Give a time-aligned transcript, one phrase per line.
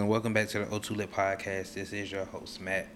[0.00, 1.74] And welcome back to the O2 Lit Podcast.
[1.74, 2.88] This is your host, Matt.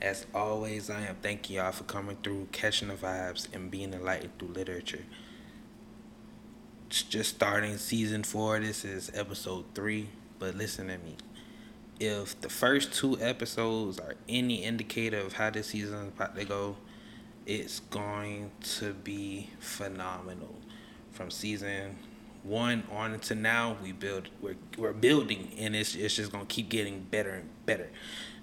[0.00, 4.38] As always, I am thanking y'all for coming through, catching the vibes, and being enlightened
[4.38, 5.04] through literature.
[6.86, 8.60] It's just starting season four.
[8.60, 10.10] This is episode three.
[10.38, 11.16] But listen to me.
[11.98, 16.44] If the first two episodes are any indicator of how this season is about to
[16.44, 16.76] go,
[17.44, 20.54] it's going to be phenomenal.
[21.10, 21.96] From season
[22.42, 26.68] one on to now, we build we're we're building and it's it's just gonna keep
[26.68, 27.90] getting better and better.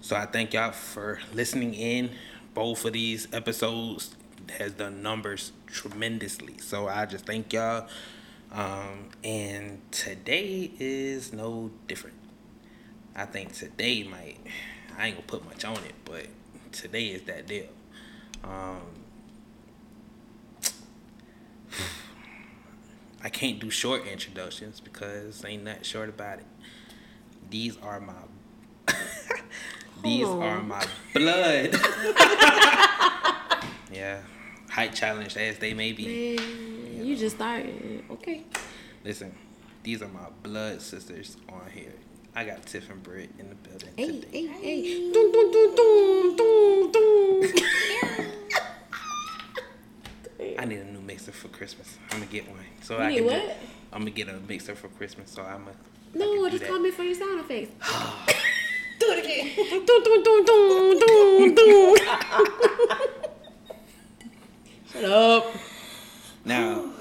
[0.01, 2.11] So I thank y'all for listening in.
[2.53, 4.15] Both of these episodes
[4.57, 6.57] has done numbers tremendously.
[6.59, 7.87] So I just thank y'all.
[8.51, 12.15] Um, and today is no different.
[13.15, 14.37] I think today might
[14.97, 16.27] I ain't gonna put much on it, but
[16.71, 17.67] today is that deal.
[18.43, 18.81] Um,
[23.23, 26.45] I can't do short introductions because ain't nothing short about it.
[27.49, 28.13] These are my
[30.03, 31.73] these Hold are my blood.
[33.91, 34.21] yeah.
[34.69, 36.37] Height challenge as they may be.
[36.37, 38.03] Man, you just started.
[38.09, 38.43] Okay.
[39.03, 39.35] Listen,
[39.83, 41.93] these are my blood sisters on here.
[42.35, 44.47] I got Tiff and Britt in the building Hey, today.
[44.47, 45.11] hey, hey.
[45.11, 48.05] Dun, dun, dun, dun, dun, dun.
[50.59, 51.97] I need a new mixer for Christmas.
[52.11, 52.59] I'm gonna get one.
[52.81, 53.33] So You I need can what?
[53.41, 53.51] Do,
[53.93, 55.31] I'm gonna get a mixer for Christmas.
[55.31, 55.77] So I'm gonna.
[56.13, 56.89] No, just call me.
[56.89, 57.71] me for your sound effects.
[58.99, 59.55] Do it again.
[59.85, 61.95] Dun, dun, dun, dun, dun, dun.
[64.91, 65.45] Shut up.
[66.43, 66.91] Now,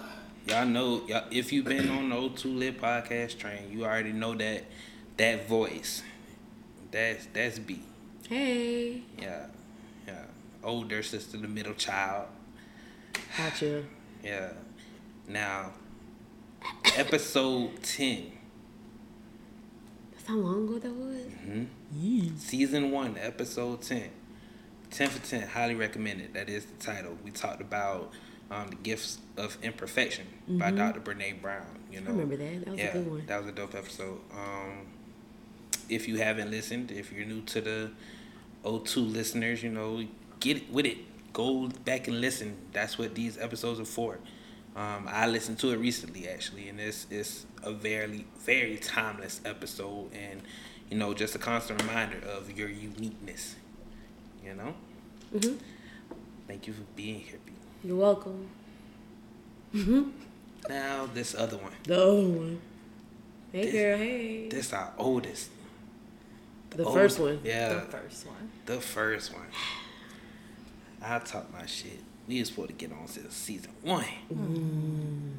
[0.47, 4.37] y'all know y'all, if you've been on the O2 Lit podcast train, you already know
[4.37, 4.67] that
[5.17, 6.05] that voice.
[6.93, 7.81] That's that's B.
[8.29, 9.03] Hey.
[9.19, 9.47] Yeah,
[10.07, 10.27] yeah.
[10.63, 12.29] Older sister, the middle child.
[13.37, 13.85] Gotcha.
[14.23, 14.53] Yeah.
[15.27, 15.73] Now,
[16.97, 18.33] episode ten.
[20.13, 21.33] That's how long ago that was?
[21.45, 24.11] hmm Season one, episode ten.
[24.91, 26.35] Ten for ten, highly recommended.
[26.35, 27.17] That is the title.
[27.25, 28.13] We talked about
[28.51, 31.01] um, the gifts of imperfection by Dr.
[31.01, 31.67] Brene Brown.
[31.93, 32.65] You know, I remember that.
[32.65, 33.27] That was yeah, a good one.
[33.27, 34.21] that was a dope episode.
[34.33, 34.87] Um,
[35.89, 37.91] if you haven't listened, if you're new to the
[38.65, 40.05] O2 listeners, you know,
[40.41, 40.99] get with it.
[41.39, 42.57] Go back and listen.
[42.73, 44.19] That's what these episodes are for.
[44.75, 50.13] Um, I listened to it recently, actually, and it's it's a very very timeless episode,
[50.13, 50.43] and
[50.91, 53.55] you know, just a constant reminder of your uniqueness.
[54.45, 54.75] You know.
[55.31, 55.55] hmm
[56.49, 57.53] Thank you for being here, B.
[57.85, 58.49] You're welcome.
[59.71, 60.11] hmm
[60.69, 61.73] Now this other one.
[61.85, 62.61] The old one.
[63.53, 63.97] Hey, This- girl.
[63.99, 64.49] Hey.
[64.49, 65.51] This our oldest.
[66.71, 67.39] the old- first one.
[67.45, 67.75] Yeah.
[67.75, 68.51] The first one.
[68.67, 69.47] The first one.
[71.03, 72.01] I talk my shit.
[72.27, 74.05] We was supposed to get on since season one.
[74.33, 75.33] Mm.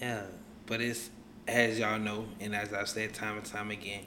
[0.00, 0.22] Yeah.
[0.66, 1.10] But it's
[1.48, 4.04] as y'all know, and as I've said time and time again,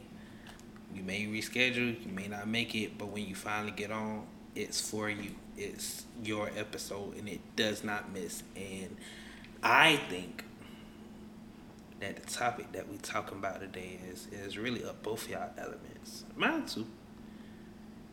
[0.94, 4.26] you may reschedule, you may not make it, but when you finally get on,
[4.56, 5.32] it's for you.
[5.58, 8.44] It's your episode and it does not miss.
[8.56, 8.96] And
[9.64, 10.44] I think
[12.00, 16.24] that the topic that we talking about today is is really up both y'all elements.
[16.36, 16.88] Mine too.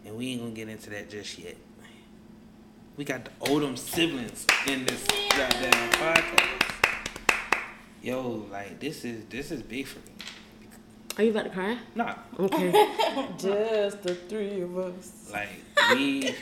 [0.04, 1.56] And we ain't gonna get into that just yet.
[2.96, 6.72] We got the Odom siblings in this goddamn podcast.
[8.02, 10.14] Yo, like this is this is big for me.
[11.18, 11.78] Are you about to cry?
[11.94, 12.70] Nah, Okay.
[13.38, 15.30] Just the three of us.
[15.32, 15.48] like
[15.94, 16.34] we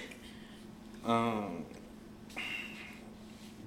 [1.05, 1.65] um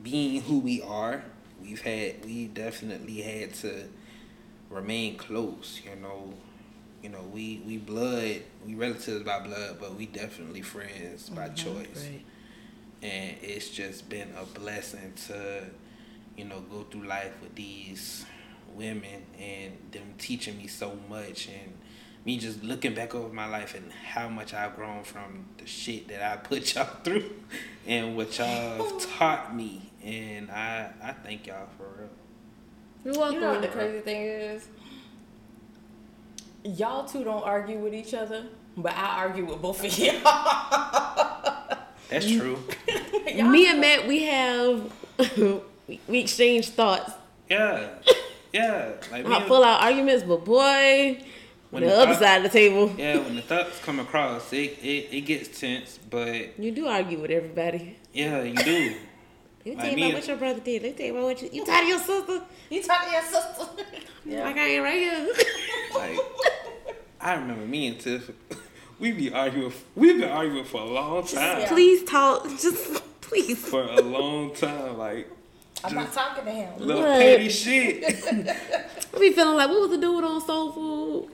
[0.03, 1.23] being who we are,
[1.61, 3.87] we've had we definitely had to
[4.69, 6.33] remain close, you know.
[7.03, 11.87] You know, we we blood, we relatives by blood, but we definitely friends by choice.
[11.95, 12.25] Right.
[13.01, 15.63] And it's just been a blessing to
[16.35, 18.25] you know go through life with these
[18.75, 21.73] women and them teaching me so much and
[22.25, 26.07] me just looking back over my life and how much I've grown from the shit
[26.09, 27.31] that I put y'all through
[27.85, 32.09] and what y'all have taught me and I I thank y'all for real.
[33.05, 33.35] You're welcome.
[33.35, 34.67] You know what the crazy thing is?
[36.63, 41.36] Y'all two don't argue with each other, but I argue with both of y'all.
[42.09, 42.57] That's true.
[43.25, 44.91] Me and Matt, we have
[45.87, 47.11] we, we exchange thoughts.
[47.49, 47.89] Yeah.
[48.53, 48.91] Yeah.
[49.11, 51.21] Like me Not and- full out arguments, but boy,
[51.69, 54.51] When the the other thought- side of the table, yeah, when the thoughts come across,
[54.53, 57.97] it, it, it gets tense, but you do argue with everybody.
[58.13, 58.95] yeah, you do.
[59.65, 60.81] Let me Like tell you me about what your brother did.
[60.83, 62.41] Let me tell you about what you, you tired of your sister.
[62.69, 63.65] You talk to your sister.
[64.25, 64.43] Yeah.
[64.45, 65.27] Like I ain't right here.
[65.93, 66.19] Like,
[67.19, 68.29] I remember me and Tiff,
[68.99, 69.73] we be arguing.
[69.95, 71.61] We've been arguing for a long time.
[71.61, 71.67] Yeah.
[71.69, 72.43] Please talk.
[72.49, 73.57] Just please.
[73.65, 75.29] For a long time, like
[75.83, 76.73] I'm not talking to him.
[76.79, 77.19] little What?
[77.19, 78.03] petty shit.
[79.13, 81.29] I be feeling like what was the dude on Soul Food?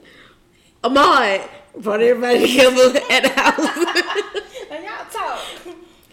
[0.82, 4.44] Ahmad brought everybody together at the house.
[4.70, 5.40] And y'all talk.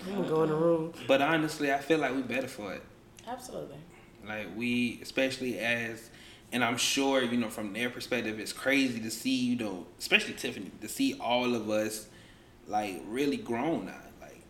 [0.07, 0.93] I'm gonna go in the room.
[1.07, 2.81] But honestly, I feel like we better for it.
[3.27, 3.77] Absolutely.
[4.25, 6.09] Like we, especially as,
[6.51, 10.33] and I'm sure you know from their perspective, it's crazy to see you know, especially
[10.33, 12.07] Tiffany, to see all of us
[12.67, 13.95] like really grown now.
[14.19, 14.41] Like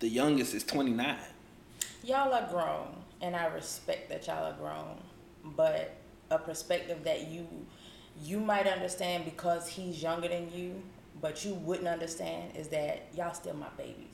[0.00, 1.16] the youngest is 29.
[2.04, 5.00] Y'all are grown, and I respect that y'all are grown.
[5.44, 5.96] But
[6.30, 7.46] a perspective that you
[8.22, 10.82] you might understand because he's younger than you,
[11.20, 14.11] but you wouldn't understand is that y'all still my babies.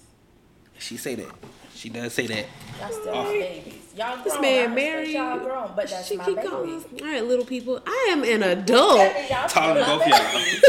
[0.79, 1.31] She say that.
[1.75, 2.47] She does say that.
[2.81, 3.75] Y'all still my babies.
[3.97, 4.25] Y'all grown.
[4.25, 5.11] This I man respect married.
[5.11, 6.49] Y'all grown, but that's she my keep baby.
[6.49, 6.85] calling us.
[7.01, 7.81] All right, little people.
[7.87, 8.99] I am an adult.
[9.31, 10.63] Y'all Taller than both babies.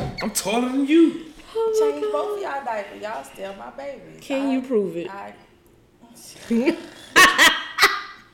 [0.00, 0.08] y'all.
[0.22, 1.26] I'm taller than you.
[1.54, 3.02] Oh Change both of y'all diapers.
[3.02, 4.18] Y'all still my babies.
[4.20, 5.08] Can I- you prove it?
[5.10, 5.34] I,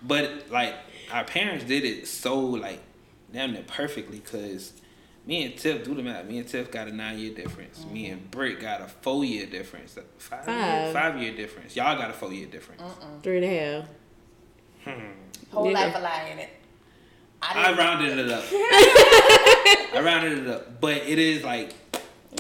[0.03, 0.75] But like
[1.11, 2.81] our parents did it so like
[3.33, 4.73] damn near perfectly because
[5.29, 6.25] me and Tiff do the math.
[6.25, 7.85] Me and Tiff got a nine year difference.
[7.93, 9.97] Me and Britt got a four year difference.
[10.17, 10.93] Five, Year, Five.
[10.95, 11.77] five year difference.
[11.77, 12.83] Y'all got a four year difference.
[13.23, 13.89] Three and a half.
[14.97, 15.07] Hmm.
[15.53, 15.73] whole Yeah.
[15.73, 16.51] life a lie in it.
[17.43, 18.43] I I rounded it up.
[19.95, 21.73] I rounded it up, but it is like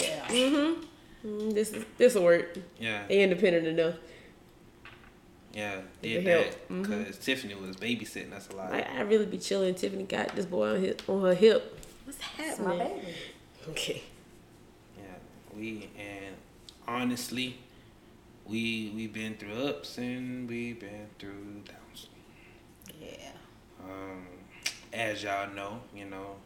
[0.00, 0.26] yeah.
[0.28, 2.56] Mm, this is this will work.
[2.80, 3.96] yeah, They independent enough.
[5.52, 6.46] yeah, It did help.
[6.68, 8.72] that because Tiffany was babysitting us a lot.
[8.72, 9.74] I, I really be chilling.
[9.74, 11.77] Tiffany got this boy on his on her hip.
[12.08, 13.14] What's It's my baby.
[13.68, 14.02] Okay.
[14.96, 15.04] Yeah,
[15.54, 16.36] we and
[16.86, 17.58] honestly,
[18.46, 22.06] we we been through ups and we been through downs.
[22.98, 23.32] Yeah.
[23.84, 24.24] Um,
[24.90, 26.36] as y'all know, you know,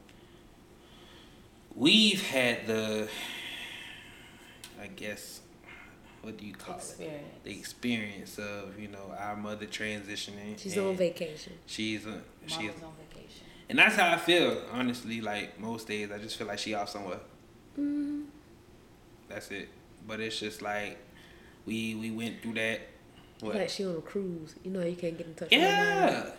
[1.77, 3.09] we've had the,
[4.83, 5.43] I guess,
[6.23, 7.23] what do you call Experience.
[7.37, 7.45] it?
[7.45, 10.59] The experience of you know our mother transitioning.
[10.59, 11.53] She's on vacation.
[11.67, 12.89] She's a, she's, on vacation.
[13.73, 14.59] And that's how I feel.
[14.71, 17.21] Honestly, like most days, I just feel like she off somewhere.
[17.81, 18.25] Mm-hmm.
[19.31, 19.71] That's it.
[20.07, 20.99] But it's just like
[21.65, 22.83] we we went through that.
[23.41, 23.55] What?
[23.55, 24.57] Like she on a cruise.
[24.63, 25.67] You know you can't get in touch with her.
[25.67, 26.31] Yeah.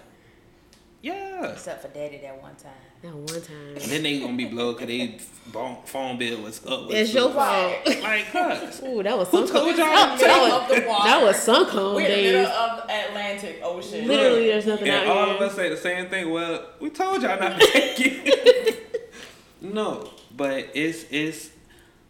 [1.01, 1.53] Yeah.
[1.53, 2.71] Except for daddy that one time.
[3.03, 3.73] That one time.
[3.75, 5.17] And then they gonna be blowed because they
[5.51, 6.87] phone, phone bill was up.
[6.87, 7.75] with It's your fault.
[7.85, 8.81] Like, cuz.
[8.81, 9.51] Ooh, that was Who Suncoast.
[9.51, 11.03] told y'all That, to was, of the water.
[11.09, 14.07] that was Suncoast We're in the middle of the Atlantic Ocean.
[14.07, 15.35] Literally, there's nothing And out all here.
[15.35, 16.29] of us say the same thing.
[16.31, 19.11] Well, we told y'all not to take it.
[19.61, 21.49] no, but it's it's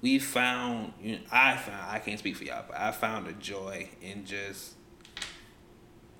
[0.01, 0.93] we found.
[1.01, 1.89] You know, I found.
[1.89, 4.73] I can't speak for y'all, but I found a joy in just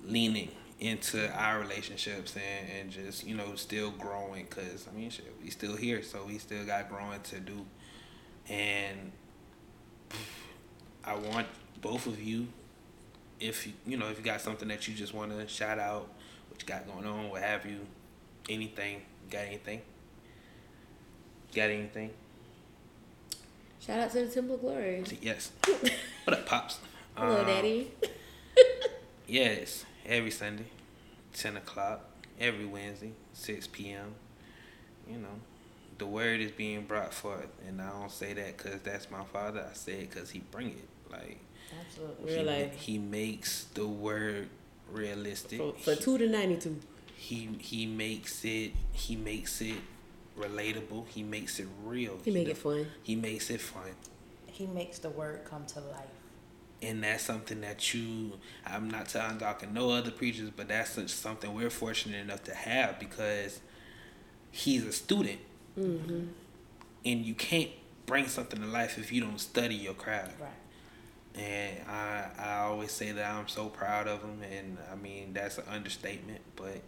[0.02, 0.50] leaning
[0.84, 5.50] into our relationships and, and just you know still growing because I mean shit, we
[5.50, 7.64] still here so we still got growing to do.
[8.48, 9.12] And
[11.04, 11.46] I want
[11.80, 12.48] both of you
[13.40, 16.08] if you you know if you got something that you just want to shout out
[16.50, 17.80] what you got going on what have you
[18.48, 19.00] anything
[19.30, 19.80] got anything?
[21.54, 22.10] Got anything?
[23.80, 25.04] Shout out to the Temple of Glory.
[25.22, 25.52] yes.
[26.24, 26.78] What up pops?
[27.16, 27.90] Hello, Um, Daddy.
[29.26, 30.66] Yes, every Sunday,
[31.34, 32.00] ten o'clock.
[32.40, 34.14] Every Wednesday, six p.m.
[35.08, 35.28] You know,
[35.98, 39.64] the word is being brought forth, and I don't say that because that's my father.
[39.70, 40.88] I say it because he bring it.
[41.12, 41.38] Like
[41.86, 42.24] Absolutely.
[42.34, 42.74] Real he, life.
[42.74, 44.48] he makes the word
[44.90, 45.58] realistic.
[45.58, 46.80] For, for He- two to ninety-two.
[47.14, 49.76] he he makes it he makes it
[50.38, 51.06] relatable.
[51.08, 52.18] He makes it real.
[52.24, 52.86] He make it fun.
[53.04, 53.90] He makes it fun.
[54.46, 56.06] He makes the word come to life.
[56.84, 58.32] And that's something that you
[58.66, 62.98] i'm not telling dr no other preachers but that's something we're fortunate enough to have
[62.98, 63.60] because
[64.50, 65.38] he's a student
[65.78, 66.26] Mm-hmm.
[67.04, 67.70] and you can't
[68.06, 71.42] bring something to life if you don't study your craft Right.
[71.42, 75.58] and i i always say that i'm so proud of him and i mean that's
[75.58, 76.80] an understatement but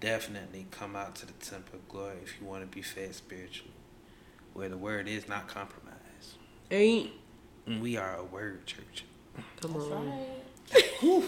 [0.00, 3.72] definitely come out to the temple of glory if you want to be fed spiritually
[4.52, 6.34] where the word is not compromised
[6.70, 7.10] Ain't.
[7.66, 9.04] and we are a word church
[9.60, 10.06] Come That's on.
[10.06, 11.24] right.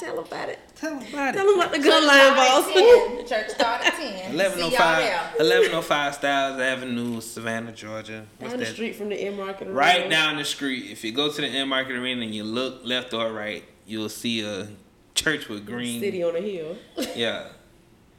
[0.00, 0.58] Tell about it.
[0.76, 2.66] tell them about it Tell them about the gun line, boss.
[2.66, 4.32] The church started at 10.
[4.34, 4.98] Eleven See oh y'all five.
[4.98, 5.32] there.
[5.40, 8.26] Eleven oh five Styles Avenue, Savannah, Georgia.
[8.38, 8.74] What's Down the that?
[8.74, 9.62] street from the Enmarket.
[9.62, 9.72] Arena.
[9.72, 10.90] Right down the street.
[10.90, 14.40] If you go to the Enmarket arena and you look left or right, you'll see
[14.42, 14.68] a
[15.14, 16.00] church with green.
[16.00, 16.76] City on a hill.
[17.16, 17.48] Yeah,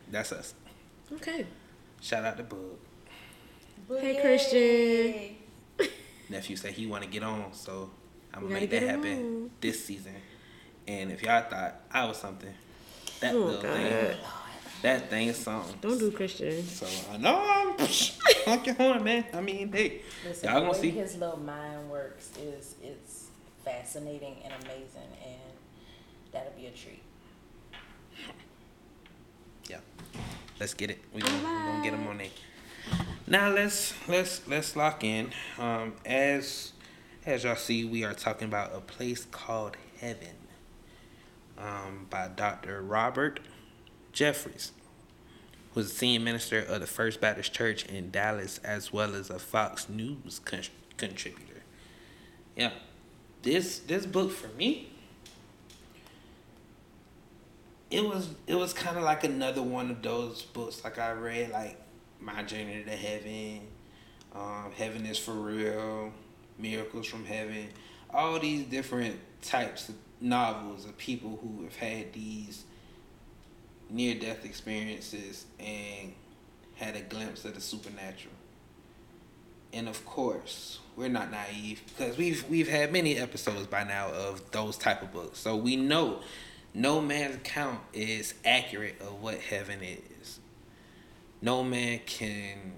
[0.10, 0.54] that's us.
[1.14, 1.46] Okay.
[2.00, 2.60] Shout out to Bug.
[4.00, 5.90] Hey, Christian.
[6.30, 7.90] Nephew said he want to get on, so
[8.34, 9.52] I'm We gonna make that happen on.
[9.60, 10.16] this season.
[10.88, 12.54] And if y'all thought I was something,
[13.20, 14.18] that Oh, little thing,
[14.82, 15.78] that thing is something.
[15.82, 16.64] Don't do Christian.
[16.64, 17.38] So I know
[17.80, 17.88] I'm
[18.46, 19.26] honk your horn, man.
[19.34, 20.90] I mean, hey, Listen, y'all gonna way see.
[20.92, 23.28] his little mind works is it's
[23.64, 25.52] fascinating and amazing, and
[26.32, 27.04] that'll be a treat.
[29.70, 29.78] Yeah.
[30.60, 31.00] Let's get it.
[31.14, 32.28] We're gonna, we gonna get them on there.
[33.28, 35.32] Now let's let's let's lock in.
[35.60, 36.74] Um, as
[37.26, 40.36] as y'all see, we are talking about a place called heaven.
[41.58, 42.82] Um, by Dr.
[42.82, 43.40] Robert
[44.14, 44.72] Jeffress,
[45.74, 49.30] who was a senior minister of the First Baptist Church in Dallas, as well as
[49.30, 50.62] a Fox News con-
[50.98, 51.62] contributor.
[52.56, 52.72] Yeah,
[53.44, 54.92] this this book for me,
[57.92, 61.52] it was it was kind of like another one of those books like I read
[61.52, 61.80] like
[62.20, 63.62] My Journey to Heaven,
[64.34, 66.12] um, Heaven is for Real,
[66.58, 67.70] Miracles from Heaven,
[68.14, 72.64] all these different types of novels of people who have had these
[73.90, 76.14] near death experiences and
[76.76, 78.34] had a glimpse of the supernatural.
[79.74, 84.52] And of course, we're not naive because we've we've had many episodes by now of
[84.52, 85.40] those type of books.
[85.40, 86.22] So we know
[86.74, 90.40] no man's account is accurate of what heaven is.
[91.42, 92.74] No man can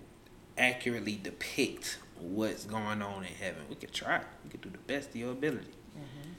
[0.57, 3.63] accurately depict what's going on in heaven.
[3.69, 4.21] We could try.
[4.43, 5.67] We could do the best of your ability.
[5.97, 6.29] Mm-hmm.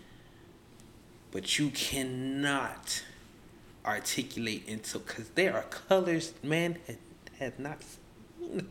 [1.30, 3.02] But you cannot
[3.84, 6.94] articulate into because there are colors man ha-
[7.38, 8.68] has not seen.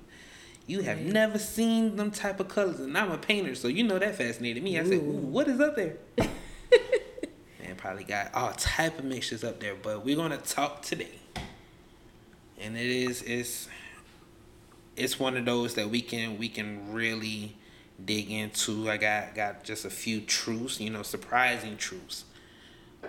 [0.66, 4.00] You have never seen them type of colors, and I'm a painter, so you know
[4.00, 4.80] that fascinated me.
[4.80, 9.60] I said, Ooh, "What is up there?" man, probably got all type of mixtures up
[9.60, 11.20] there, but we're gonna talk today,
[12.58, 13.68] and it is it's
[14.96, 17.56] it's one of those that we can we can really
[18.04, 18.90] dig into.
[18.90, 22.26] I got got just a few truths, you know, surprising truths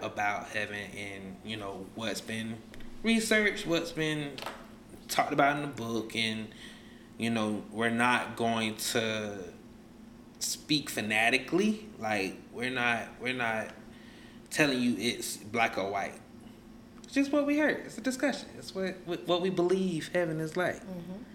[0.03, 2.57] about heaven and you know what's been
[3.03, 4.33] researched, what's been
[5.09, 6.49] talked about in the book, and
[7.19, 9.39] you know we're not going to
[10.39, 11.87] speak fanatically.
[11.99, 13.69] Like we're not we're not
[14.51, 16.15] telling you it's black or white.
[17.03, 17.83] It's just what we heard.
[17.85, 18.49] It's a discussion.
[18.59, 20.77] It's what what we believe heaven is like.
[20.77, 21.34] Mm-hmm.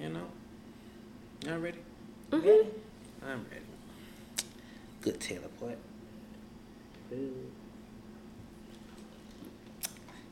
[0.00, 0.26] You know.
[1.44, 1.78] Y'all ready?
[2.32, 2.68] Ready?
[3.22, 3.64] I'm ready.
[5.02, 5.76] Good teleport.
[7.10, 7.20] Port.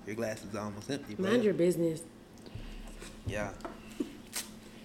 [0.06, 1.26] Your glass is almost empty, bud.
[1.26, 2.00] Mind your business.
[3.26, 3.50] Yeah.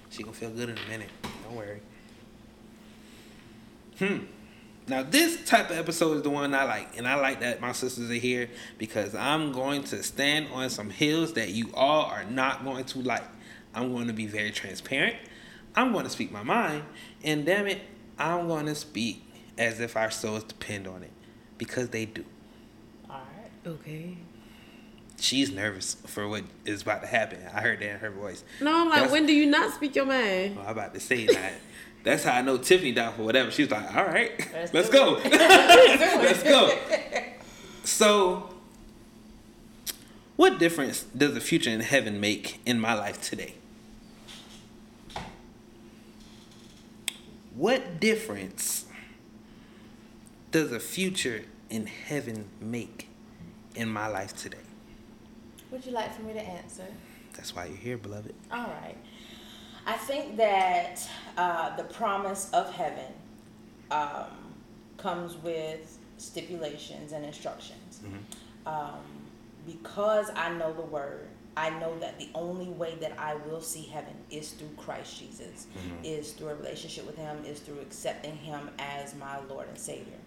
[0.09, 1.09] She gonna feel good in a minute.
[1.45, 1.79] Don't worry.
[3.99, 4.17] Hmm.
[4.87, 7.71] Now this type of episode is the one I like, and I like that my
[7.71, 12.25] sisters are here because I'm going to stand on some hills that you all are
[12.25, 13.23] not going to like.
[13.73, 15.15] I'm going to be very transparent.
[15.75, 16.83] I'm going to speak my mind,
[17.23, 17.79] and damn it,
[18.19, 19.23] I'm going to speak
[19.57, 21.11] as if our souls depend on it,
[21.57, 22.23] because they do.
[23.09, 23.51] All right.
[23.71, 24.17] Okay.
[25.19, 27.39] She's nervous for what is about to happen.
[27.53, 28.43] I heard that in her voice.
[28.61, 30.55] No, I'm like, That's- when do you not speak your mind?
[30.57, 31.53] Well, I'm about to say that.
[32.03, 33.49] That's how I know Tiffany down for whatever.
[33.49, 35.13] She was like, all right, Let's let's, go.
[35.23, 36.77] let's go.
[37.85, 38.49] So,
[40.35, 43.53] what difference does the future in heaven make in my life today?
[47.55, 48.85] What difference
[50.51, 53.09] does a future in heaven make
[53.75, 54.57] in my life today?
[55.71, 56.85] Would you like for me to answer?
[57.35, 58.33] That's why you're here, beloved.
[58.51, 58.95] All right.
[59.85, 61.07] I think that
[61.37, 63.11] uh, the promise of heaven
[63.91, 64.27] um,
[64.97, 68.01] comes with stipulations and instructions.
[68.65, 68.99] Um,
[69.67, 73.83] because I know the word, I know that the only way that I will see
[73.83, 75.67] heaven is through Christ Jesus,
[76.03, 80.17] is through a relationship with Him, is through accepting Him as my Lord and Savior.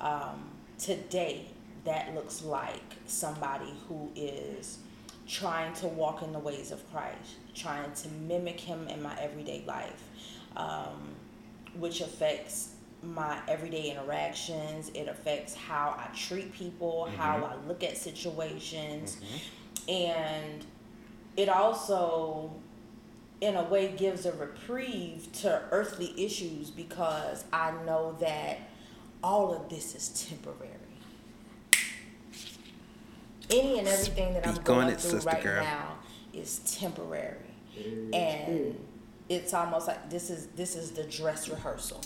[0.00, 1.46] Um, today,
[1.84, 4.78] that looks like somebody who is
[5.26, 9.64] trying to walk in the ways of Christ, trying to mimic Him in my everyday
[9.66, 10.02] life,
[10.56, 11.14] um,
[11.78, 14.90] which affects my everyday interactions.
[14.94, 19.16] It affects how I treat people, how I look at situations,
[19.88, 20.64] and
[21.36, 22.50] it also
[23.40, 28.58] in a way gives a reprieve to earthly issues because I know that
[29.22, 30.68] all of this is temporary.
[33.50, 35.64] Any and everything that I'm Speak going it, through right girl.
[35.64, 35.98] now
[36.32, 37.36] is temporary.
[38.12, 38.78] And
[39.28, 42.00] it's almost like this is this is the dress rehearsal.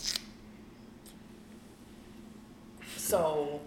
[2.96, 3.60] So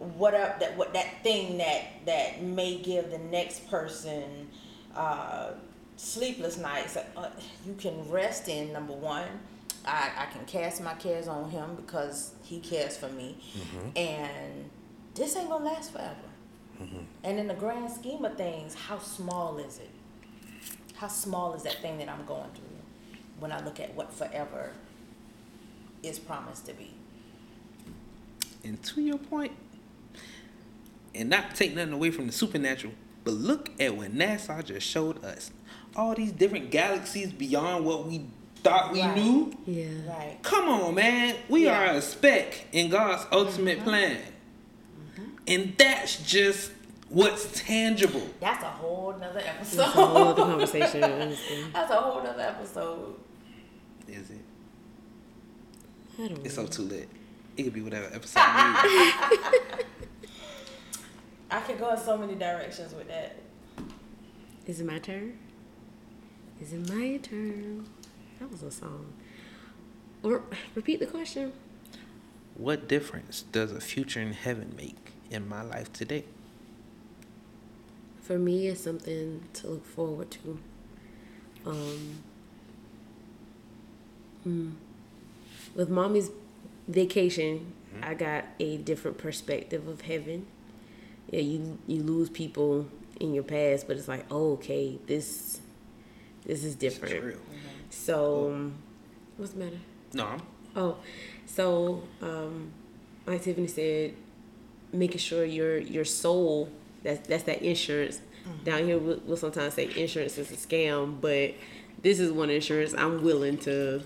[0.00, 4.48] what up that what that thing that that may give the next person
[4.94, 5.50] uh,
[5.96, 7.28] sleepless nights uh,
[7.66, 9.28] you can rest in number one.
[9.84, 13.38] I, I can cast my cares on him because he cares for me.
[13.96, 14.70] And
[15.14, 16.16] this ain't gonna last forever.
[17.24, 19.90] And in the grand scheme of things how small is it?
[20.94, 24.72] How small is that thing that i'm going through when i look at what forever
[26.02, 26.94] is promised to be?
[28.64, 29.52] And to your point,
[31.14, 35.22] and not take nothing away from the supernatural, But look at what NASA just showed
[35.22, 35.50] us.
[35.94, 38.24] All these different galaxies beyond what we
[38.62, 39.14] thought we Right.
[39.14, 39.52] knew.
[39.66, 39.88] Yeah.
[40.08, 40.38] Right.
[40.42, 41.36] Come on, man.
[41.48, 41.80] We Yeah.
[41.80, 43.36] are a speck in God's uh-huh.
[43.38, 43.84] ultimate uh-huh.
[43.90, 44.18] plan.
[45.46, 46.70] And that's just
[47.10, 48.26] what's tangible.
[48.40, 49.76] That's a whole nother episode.
[49.78, 51.00] That's a whole other conversation.
[51.72, 53.16] That's a whole nother episode.
[54.08, 54.38] Is it?
[56.18, 56.44] I don't know.
[56.44, 56.64] It's know.
[56.66, 57.08] so too lit.
[57.56, 59.72] It could be whatever episode you
[61.50, 63.36] I could go in so many directions with that.
[64.66, 65.38] Is it my turn?
[66.60, 67.88] Is it my turn?
[68.38, 69.12] That was a song.
[70.22, 70.42] Or
[70.74, 71.52] repeat the question.
[72.54, 76.24] What difference does a future in heaven make in my life today?
[78.20, 80.58] For me, it's something to look forward to.
[81.66, 82.22] Um,
[84.44, 84.70] hmm.
[85.74, 86.30] With mommy's
[86.86, 90.46] vacation, I got a different perspective of heaven.
[91.30, 92.86] Yeah, you you lose people
[93.20, 95.60] in your past, but it's like, oh, okay, this
[96.44, 97.24] this is It's different.
[97.24, 97.38] real.
[97.90, 98.74] So, um,
[99.36, 99.78] what's the matter?
[100.14, 100.36] No,
[100.76, 100.96] Oh,
[101.46, 102.70] so um,
[103.26, 104.14] like Tiffany said,
[104.92, 106.68] making sure your your soul
[107.02, 108.20] that's that's that insurance.
[108.64, 111.54] Down here, we'll, we'll sometimes say insurance is a scam, but
[112.02, 114.02] this is one insurance I'm willing to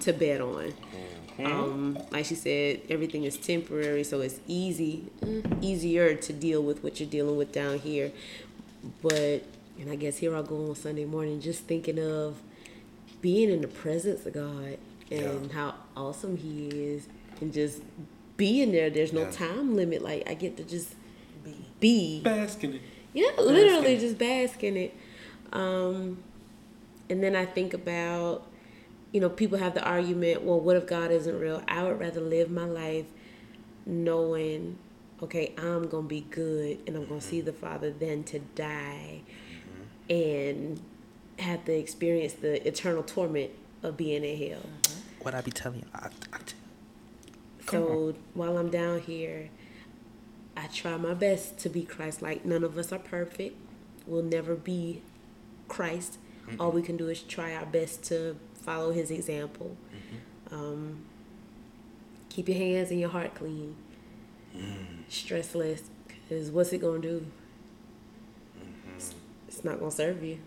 [0.00, 0.72] to bet on.
[1.46, 6.82] Um, like she said, everything is temporary, so it's easy, mm, easier to deal with
[6.84, 8.12] what you're dealing with down here.
[9.02, 9.44] But
[9.80, 12.36] and I guess here I'll go on Sunday morning, just thinking of
[13.20, 14.78] being in the presence of God
[15.10, 15.52] and Yeah.
[15.52, 17.06] how awesome He is,
[17.40, 17.80] and just
[18.36, 18.90] being there.
[18.90, 19.30] There's no Yeah.
[19.30, 20.02] time limit.
[20.02, 20.94] Like I get to just
[21.44, 21.54] Be.
[21.80, 22.20] be.
[22.22, 22.80] basking it.
[23.14, 24.00] Yeah, literally in it.
[24.00, 24.94] just bask in it.
[25.52, 26.18] Um,
[27.10, 28.46] and then I think about,
[29.12, 31.62] you know, people have the argument, well, what if God isn't real?
[31.68, 33.06] I would rather live my life
[33.84, 34.78] knowing,
[35.22, 38.38] okay, I'm going to be good and I'm going to see the Father than to
[38.38, 39.20] die
[39.60, 40.12] mm-hmm.
[40.12, 40.80] and
[41.38, 43.50] have to experience the eternal torment
[43.82, 44.60] of being in hell.
[44.60, 45.00] Mm-hmm.
[45.20, 45.86] What I be telling you?
[45.94, 46.54] I, I t-
[47.68, 49.50] So while I'm down here,
[50.56, 52.44] I try my best to be Christ like.
[52.44, 53.56] None of us are perfect.
[54.06, 55.02] We'll never be
[55.68, 56.18] Christ.
[56.58, 59.76] All we can do is try our best to follow his example.
[59.94, 60.54] Mm-hmm.
[60.54, 60.98] Um,
[62.28, 63.74] keep your hands and your heart clean.
[64.56, 65.04] Mm.
[65.08, 65.82] Stress less.
[66.06, 67.26] Because what's it going to do?
[68.96, 69.14] It's,
[69.48, 70.38] it's not going to serve you.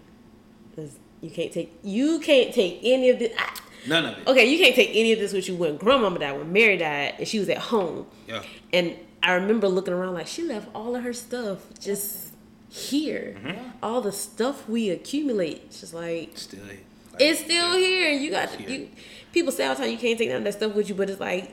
[0.76, 3.32] 'Cause you can't take you can't take any of this.
[3.38, 4.28] I, None of it.
[4.28, 7.14] Okay, you can't take any of this with you when grandmama died, when Mary died,
[7.20, 8.08] and she was at home.
[8.28, 8.42] Yeah.
[8.74, 12.34] And I remember looking around like she left all of her stuff just
[12.70, 13.38] here.
[13.42, 13.62] Mm-hmm.
[13.82, 16.80] All the stuff we accumulate, just like Still here.
[17.20, 18.12] Like, it's still here.
[18.12, 18.70] You got It's here.
[18.70, 18.90] you.
[19.32, 21.10] People say all the time you can't take none of that stuff with you, but
[21.10, 21.52] it's like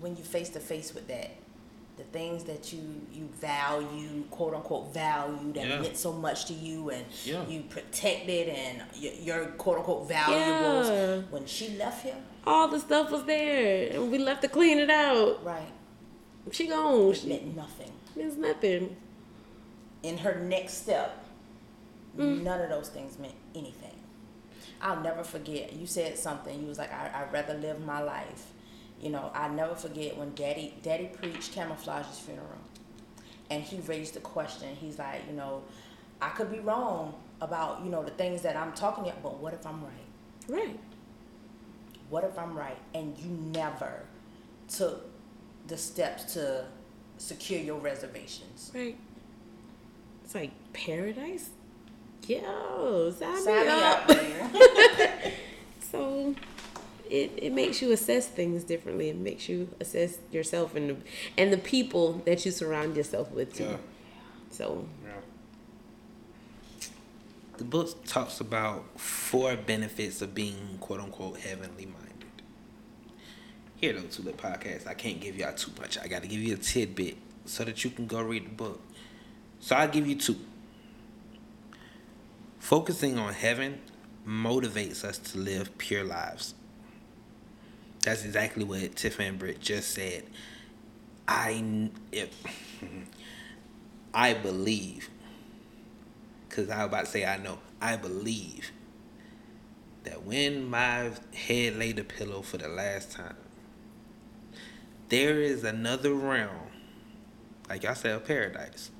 [0.00, 1.30] when you face to face with that,
[1.96, 2.80] the things that you
[3.12, 5.80] you value, quote unquote value, that Yeah.
[5.80, 7.46] meant so much to you, and Yeah.
[7.48, 10.88] you protected, and your, your quote unquote valuables.
[10.88, 11.20] Yeah.
[11.30, 12.14] When she left here,
[12.46, 15.44] all the stuff was there, and we left to clean it out.
[15.44, 15.72] right,
[16.52, 17.10] She gone.
[17.10, 17.92] it She meant nothing.
[18.14, 18.96] means nothing.
[20.02, 21.24] In her next step,
[22.16, 22.42] mm.
[22.42, 23.74] none of those things meant anything.
[24.80, 25.72] I'll never forget.
[25.72, 26.60] You said something.
[26.60, 28.52] You was like, I, I'd rather live my life.
[29.00, 32.48] You know, I never forget when Daddy Daddy preached Camoflauge's funeral,
[33.50, 34.74] and he raised the question.
[34.74, 35.62] He's like, you know,
[36.20, 39.54] I could be wrong about you know the things that I'm talking about, but what
[39.54, 39.92] if I'm right?
[40.48, 40.80] Right.
[42.10, 42.78] What if I'm right?
[42.94, 44.04] And you never
[44.68, 45.08] took
[45.66, 46.64] the steps to
[47.18, 48.72] secure your reservations.
[48.74, 48.96] Right.
[50.24, 51.50] It's like paradise.
[52.28, 54.08] Yo, sign, Sign me me up.
[54.10, 55.32] up.
[55.90, 56.34] So
[57.08, 59.08] it, it makes you assess things differently.
[59.08, 60.96] It makes you assess yourself and the,
[61.38, 63.64] and the people that you surround yourself with too.
[63.64, 63.76] Yeah.
[64.50, 65.12] So Yeah.
[67.56, 72.26] The book talks about four benefits of being quote unquote heavenly minded.
[73.76, 75.98] Here though, Tulip Podcast, I can't give y'all too much.
[75.98, 78.80] I gotta give you a tidbit so that you can go read the book.
[79.60, 80.36] So I'll give you two.
[82.58, 83.80] Focusing on heaven
[84.26, 86.54] motivates us to live pure lives.
[88.02, 90.24] That's exactly what Tiff and Britt just said.
[91.26, 92.34] I if
[94.14, 95.08] I believe,
[96.48, 98.72] because I was about to say I know, I believe
[100.04, 103.36] that when my head laid the pillow for the last time,
[105.08, 106.70] there is another realm,
[107.68, 108.90] like I said, paradise,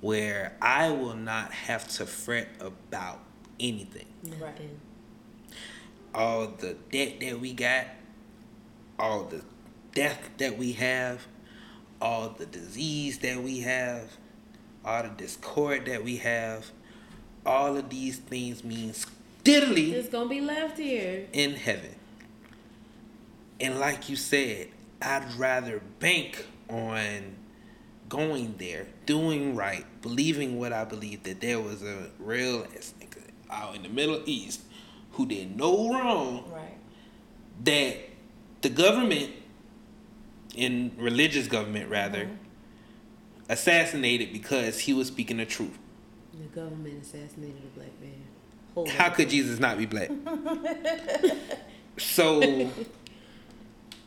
[0.00, 3.20] where I will not have to fret about
[3.58, 4.06] anything.
[4.40, 4.80] nothing.
[6.14, 7.86] All the debt that we got,
[8.98, 9.42] all the
[9.94, 11.26] death that we have,
[12.00, 14.16] all the disease that we have,
[14.84, 16.70] all the discord that we have,
[17.44, 19.06] all of these things means
[19.44, 21.26] diddly It's gonna be left here.
[21.32, 21.94] in heaven.
[23.60, 24.68] And like you said,
[25.02, 27.36] I'd rather bank on
[28.08, 33.20] going there, doing right, believing what I believe that there was a real ass nigga
[33.50, 34.60] out in the Middle East
[35.12, 36.76] who did no wrong Right.
[37.64, 37.96] that
[38.62, 39.30] the government
[40.54, 42.34] in religious government rather Mm-hmm.
[43.50, 45.76] assassinated because he was speaking the truth.
[46.32, 48.12] The government assassinated a black man.
[48.74, 49.14] Hold How on.
[49.14, 50.10] could Jesus not be black?
[51.98, 52.40] so,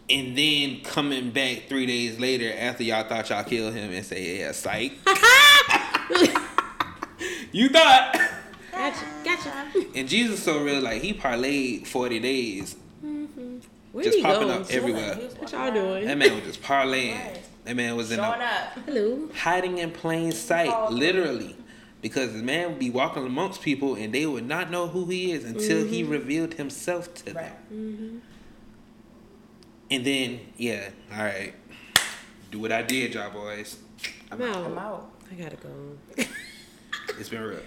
[0.09, 4.39] and then coming back three days later after y'all thought y'all killed him and say,
[4.39, 4.93] yeah, psych.
[7.51, 8.19] you thought.
[8.71, 9.67] Gotcha, gotcha.
[9.95, 12.75] And Jesus so real, like he parlayed 40 days,
[13.91, 14.55] Where just he popping go?
[14.55, 15.15] up everywhere.
[15.15, 16.05] What y'all around, doing?
[16.07, 17.19] That man was just parlaying.
[17.19, 17.39] Right.
[17.65, 18.73] That man was in Showing a, up.
[18.85, 19.29] Hello.
[19.35, 20.89] hiding in plain sight, Oh.
[20.91, 21.55] literally.
[22.01, 25.31] Because the man would be walking amongst people and they would not know who he
[25.31, 26.11] is until he mm-hmm.
[26.11, 27.35] revealed himself to them.
[27.37, 27.73] Right.
[27.73, 28.17] Mm-hmm.
[29.89, 31.53] And then, yeah, all right,
[32.51, 33.77] do what I did, y'all boys.
[34.31, 34.65] I'm out.
[34.65, 35.12] I'm out.
[35.33, 35.97] I gotta go.
[37.17, 37.59] It's been real.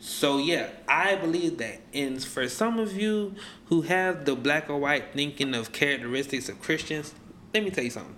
[0.00, 1.80] So yeah, I believe that.
[1.94, 6.60] And for some of you who have the black or white thinking of characteristics of
[6.60, 7.14] Christians,
[7.54, 8.16] let me tell you something.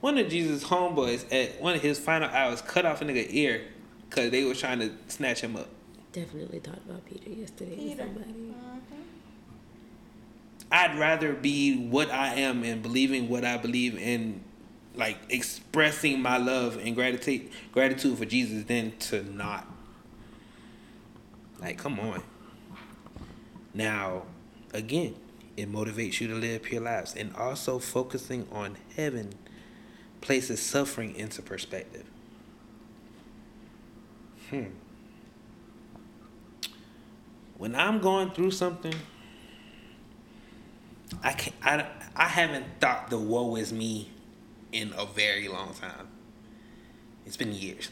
[0.00, 3.62] One of Jesus' homeboys at one of his final hours cut off a nigga ear
[4.08, 5.68] because they were trying to snatch him up.
[6.12, 7.74] Definitely talked about Peter yesterday.
[7.76, 8.04] Peter.
[8.04, 8.32] With somebody.
[8.32, 9.02] Mm-hmm.
[10.70, 14.42] I'd rather be what I am and believing what I believe and
[14.96, 19.66] like expressing my love and gratitude gratitude for Jesus than to not.
[21.60, 22.22] Like, come on.
[23.72, 24.22] Now,
[24.72, 25.14] again,
[25.56, 29.32] it motivates you to live pure lives and also focusing on heaven
[30.20, 32.04] places suffering into perspective.
[34.50, 34.64] Hmm.
[37.58, 38.94] When I'm going through something,
[41.22, 44.10] I can not I I haven't thought the woe is me
[44.76, 46.08] in a very long time.
[47.24, 47.90] It's been years.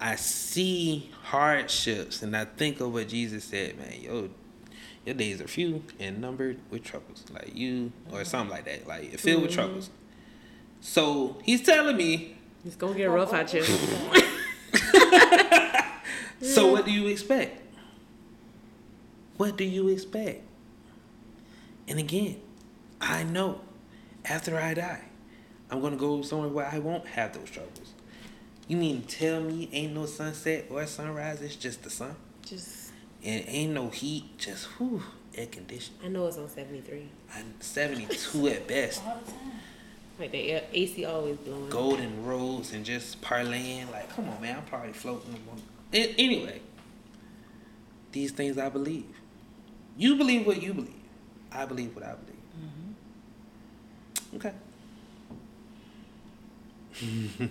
[0.00, 4.30] I see hardships and I think of what Jesus said, man, yo,
[5.04, 7.24] your days are few and numbered with troubles.
[7.32, 8.86] Like you or something like that.
[8.86, 9.60] Like filled with mm-hmm.
[9.60, 9.90] troubles.
[10.80, 13.64] So he's telling me, It's gonna get rough out here.
[13.64, 13.74] so
[16.68, 16.72] mm.
[16.72, 17.60] what do you expect?
[19.36, 20.42] What do you expect?
[21.88, 22.40] And again,
[23.00, 23.60] I know
[24.24, 25.02] after I die,
[25.70, 27.92] I'm gonna go somewhere where I won't have those troubles.
[28.68, 31.42] You mean to tell me ain't no sunset or sunrise?
[31.42, 32.92] It's just the sun, Just,
[33.24, 34.38] and ain't no heat.
[34.38, 35.02] Just whew,
[35.34, 35.98] air conditioning.
[36.04, 37.08] I know it's on 73.
[37.34, 39.02] I'm 72 at best.
[39.04, 39.40] All the time.
[40.18, 41.70] Like the AC always blowing.
[41.70, 43.90] Golden roads and just parlaying.
[43.90, 44.56] Like, come on, man.
[44.58, 45.34] I'm probably floating.
[45.50, 45.62] on-
[45.94, 46.60] A- Anyway,
[48.12, 49.06] these things I believe.
[49.96, 50.94] You believe what you believe.
[51.50, 52.39] I believe what I believe.
[54.36, 54.52] Okay.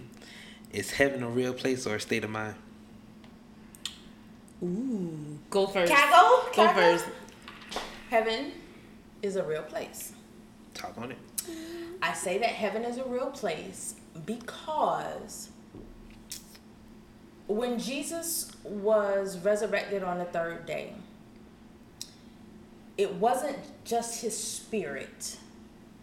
[0.72, 2.56] Is heaven a real place or a state of mind?
[4.63, 5.39] Ooh.
[5.50, 5.92] Go first.
[5.92, 6.46] Can I go?
[6.46, 6.98] Go Can I go?
[6.98, 7.06] first.
[8.10, 8.52] Heaven
[9.22, 10.13] is a real place.
[10.74, 11.18] Talk on it.
[12.02, 15.50] I say that heaven is a real place because
[17.48, 20.94] when Jesus was resurrected on the third day,
[22.98, 25.38] it wasn't just his spirit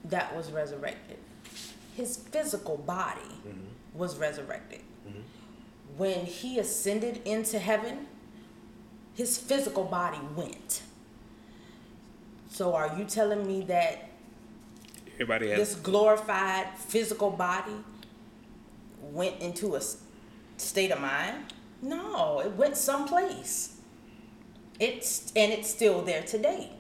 [0.09, 1.19] that was resurrected,
[1.97, 3.99] his physical body mm-hmm.
[3.99, 4.81] was resurrected.
[5.09, 5.21] Mm-hmm.
[5.97, 8.07] When he ascended into heaven,
[9.15, 10.83] his physical body went.
[12.51, 14.11] So, are you telling me that
[15.15, 15.59] Everybody has.
[15.59, 17.77] this glorified physical body
[19.01, 19.81] went into a
[20.59, 21.53] state of mind?
[21.83, 23.77] No, it went someplace.
[24.79, 26.71] It's and it's still there today.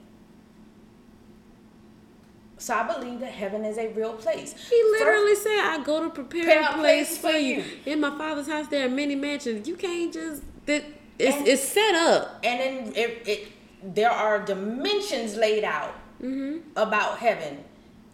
[2.58, 4.54] So I believe that heaven is a real place.
[4.70, 7.62] He literally said, "I go to prepare a place for you.
[7.84, 9.68] In my father's house, there are many mansions.
[9.68, 10.84] You can't just that.
[11.18, 12.40] It's And- it's set up.
[12.42, 13.48] and then it, it
[13.82, 16.58] there are dimensions laid out mm-hmm.
[16.76, 17.64] about heaven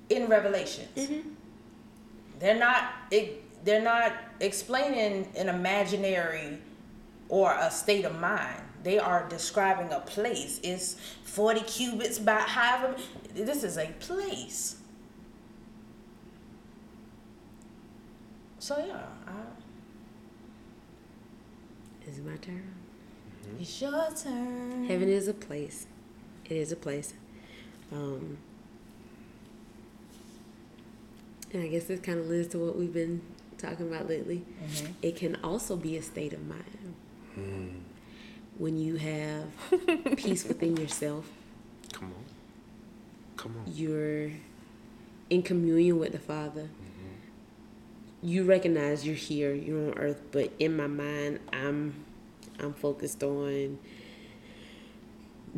[0.09, 0.97] in Revelations.
[0.97, 1.29] Mm-hmm.
[2.39, 6.59] They're not it, they're not explaining an imaginary
[7.29, 8.61] or a state of mind.
[8.83, 10.61] They are describing a place.
[10.63, 12.97] It's forty cubits by however.
[13.35, 14.77] This is a place.
[18.59, 19.33] So yeah, I,
[22.09, 22.63] Is it my turn?
[23.61, 24.85] it's your turn.
[24.87, 25.87] Heaven is a place.
[26.45, 27.15] It is a place.
[27.91, 28.39] Um,
[31.53, 33.21] and I guess this kind of leads to what we've been
[33.59, 34.45] talking about lately.
[34.65, 34.93] Mm-hmm.
[35.03, 37.82] It can also be a state of mind.
[38.63, 39.49] When you have
[40.17, 41.29] peace within yourself,
[41.93, 42.25] Come on.
[43.37, 43.73] Come on.
[43.75, 44.31] you're
[45.31, 46.69] in communion with the Father.
[46.71, 48.29] Mm-hmm.
[48.29, 52.05] You recognize you're here, you're on earth, but in my mind, I'm
[52.61, 53.81] I'm focused on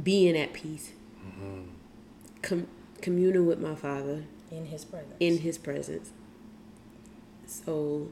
[0.02, 1.64] being at peace, mm-hmm.
[2.40, 2.68] Com-
[3.02, 5.14] communing with my Father In his presence.
[5.20, 6.10] in His presence.
[7.46, 8.08] So,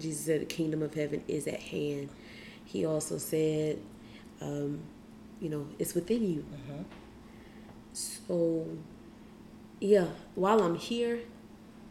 [0.00, 2.08] Jesus said, "The kingdom of heaven is at hand."
[2.64, 3.78] He also said,
[4.40, 4.80] um,
[5.40, 6.82] "You know, it's within you." Mm-hmm.
[7.92, 8.66] So,
[9.80, 11.20] yeah, while I'm here,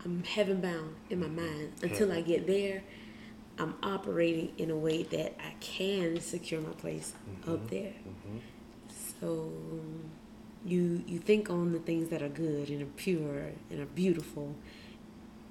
[0.06, 1.74] I'm heaven bound in my mind.
[1.82, 2.84] Until I get there,
[3.60, 7.14] I'm operating in a way that I can secure my place
[7.46, 7.68] up mm-hmm.
[7.68, 7.94] there.
[8.08, 8.38] Mm-hmm.
[9.20, 9.52] So,
[10.66, 14.56] you you think on the things that are good and are pure and are beautiful.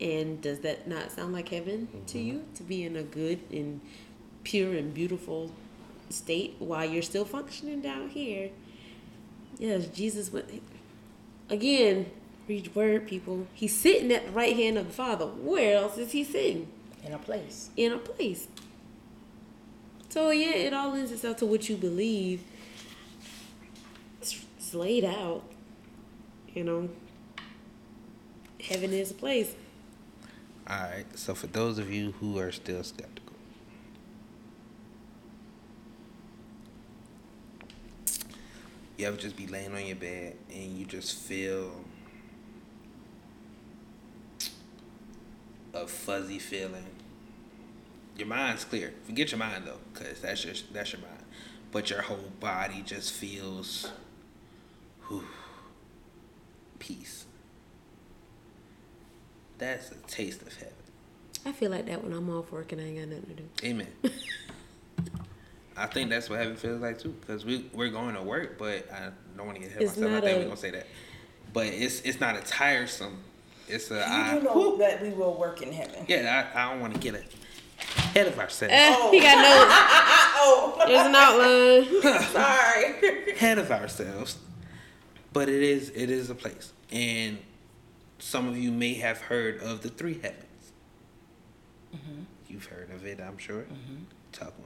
[0.01, 3.81] And does that not sound like heaven to you to be in a good and
[4.45, 5.51] pure and beautiful
[6.11, 8.51] state while you're still functioning down here?
[9.59, 10.63] Yes, Jesus went
[11.49, 12.11] again.
[12.49, 13.49] Read word, people.
[13.55, 15.27] He's sitting at the right hand of the Father.
[15.27, 16.69] Where else is he sitting?
[17.07, 17.71] in a place.
[17.77, 18.49] In a place.
[20.09, 22.43] So yeah, it all lends itself to what you believe.
[24.21, 25.43] It's, it's laid out.
[26.53, 26.89] You know.
[28.61, 29.55] Heaven is a place.
[30.69, 31.07] All right.
[31.15, 33.16] So for those of you who are still skeptical,
[38.97, 41.85] you ever just be laying on your bed and you just feel
[45.75, 46.87] a fuzzy feeling.
[48.17, 48.95] Your mind's clear.
[49.05, 51.13] Forget your mind though, cause that's your that's your mind.
[51.71, 53.91] But your whole body just feels
[55.09, 55.25] whew,
[56.79, 57.27] peace.
[59.59, 60.73] That's a taste of heaven.
[61.45, 63.49] I feel like that when I'm off work and I ain't got nothing to do.
[63.65, 63.89] Amen.
[65.77, 68.91] I think that's what heaven feels like too, because we we're going to work, but
[68.93, 70.17] I don't want to get ahead of It's myself.
[70.17, 70.87] I think a- we're gonna say that,
[71.53, 73.19] but it's it's not a tiresome.
[73.69, 76.05] It's a You I, do know that we will work in heaven.
[76.09, 76.49] yeah.
[76.55, 78.73] I, I don't want to get ahead of ourselves.
[78.73, 80.03] Eh, he got notes.
[80.49, 82.23] Oh, There's an outline.
[82.31, 83.33] sorry.
[83.33, 84.39] ahead of ourselves,
[85.33, 87.39] but it is it is a place, and
[88.19, 90.43] some of you may have heard of the three heavens.
[92.49, 93.65] You've heard of it, I'm sure.
[94.33, 94.66] Talk on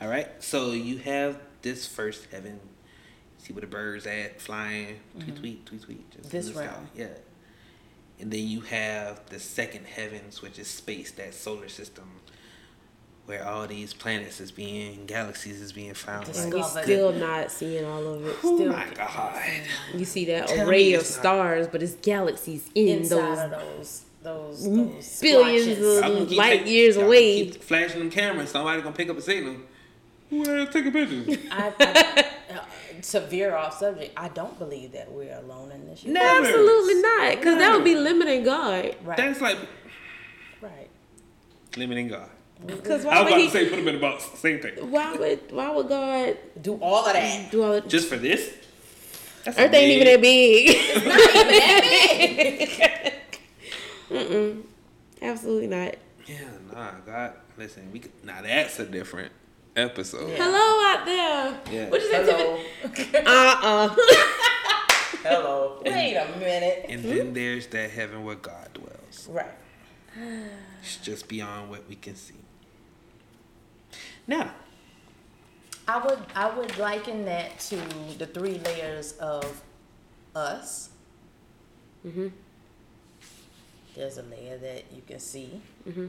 [0.00, 2.58] All right, so you have this first heaven.
[3.38, 5.36] See where the birds at flying, tweet mm-hmm.
[5.40, 6.10] tweet tweet tweet.
[6.10, 6.74] Just in This the sky.
[6.94, 7.06] yeah.
[8.18, 12.04] And then you have the second heavens, which is space, that solar system,
[13.24, 16.26] where all these planets is being, galaxies is being found.
[16.26, 16.52] The right?
[16.52, 16.82] We Discovered.
[16.82, 18.36] still not seeing all of it.
[18.44, 19.42] Oh Still, my god!
[19.94, 23.38] you see that Tell array of it's not- stars, but it's galaxies in Inside those
[23.38, 27.46] of those, those, those billions of- Y'all gonna keep light years y'all away.
[27.50, 28.50] Keep flashing them cameras.
[28.50, 29.56] Somebody gonna pick up a signal.
[30.30, 31.24] Well, take a picture.
[31.50, 32.62] I, I, uh,
[33.02, 36.04] to veer off subject, I don't believe that we're alone in this.
[36.04, 36.48] No, universe.
[36.48, 37.36] absolutely not.
[37.36, 38.94] Because that would be limiting God.
[39.04, 39.16] Right.
[39.16, 39.58] That's like
[40.60, 40.88] right.
[41.76, 42.30] limiting God.
[42.66, 43.46] Because I why was would about he?
[43.46, 44.24] to say put them in the box.
[44.38, 44.90] Same thing.
[44.90, 47.50] Why would why would God Do all of that.
[47.50, 47.88] do all that?
[47.88, 48.52] Just for this.
[49.44, 50.76] That's Earth ain't even that big.
[53.00, 53.14] that
[54.10, 54.62] Mm-mm.
[55.22, 55.94] Absolutely not.
[56.26, 57.32] Yeah, nah, God.
[57.56, 59.32] Listen, we could, now that's a different
[59.76, 60.30] episode.
[60.36, 61.60] Hello out there.
[61.72, 61.88] Yeah.
[61.88, 63.24] What you say, Tiffany?
[63.26, 63.96] Uh-uh.
[65.22, 65.82] Hello.
[65.84, 66.86] Wait a minute.
[66.88, 69.28] And then there's that heaven where God dwells.
[69.30, 69.52] Right.
[70.82, 72.34] It's just beyond what we can see.
[74.26, 74.52] Now,
[75.86, 77.76] I would I would liken that to
[78.18, 79.62] the three layers of
[80.34, 80.90] us.
[82.06, 82.28] mm-hmm.
[83.94, 85.60] There's a layer that you can see.
[85.88, 86.06] Mm-hmm.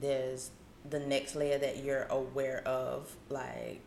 [0.00, 0.50] There's
[0.90, 3.80] the next layer that you're aware of, like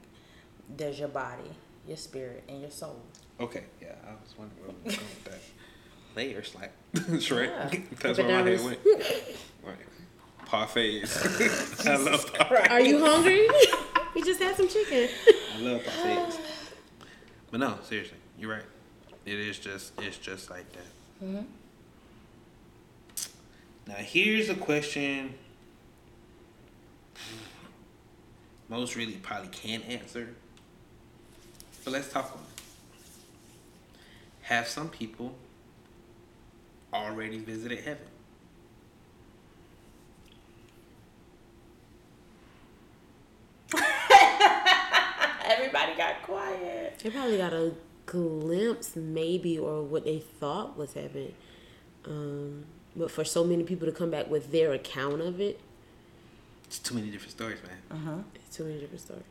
[0.76, 1.52] there's your body,
[1.88, 3.02] your spirit, and your soul.
[3.40, 5.40] okay, yeah, I was wondering where we were going with that.
[6.16, 7.48] Layers, like Shrek.
[7.74, 7.80] Yeah.
[8.02, 8.80] That's where my head went.
[9.64, 9.78] Right.
[10.46, 11.86] Parfaits.
[11.88, 12.72] I love parfaits.
[12.72, 13.48] Are you hungry?
[14.16, 15.08] we just had some chicken.
[15.56, 16.38] I love parfaits.
[17.52, 18.64] But no, seriously, you're right.
[19.26, 21.26] It is just, it's just like that.
[21.26, 21.46] Mhm.
[23.88, 25.34] Now here's a question
[28.70, 30.30] most really probably can't answer.
[31.84, 32.62] But let's talk on it.
[34.44, 35.36] Have some people
[36.94, 38.06] already visited heaven?
[45.46, 47.00] Everybody got quiet.
[47.04, 47.74] They probably got a
[48.06, 51.34] glimpse, maybe, or what they thought was heaven.
[52.06, 55.60] Um, But for so many people to come back with their account of it,
[56.66, 58.26] It's too many different stories, man.
[58.36, 59.24] it's too many different stories.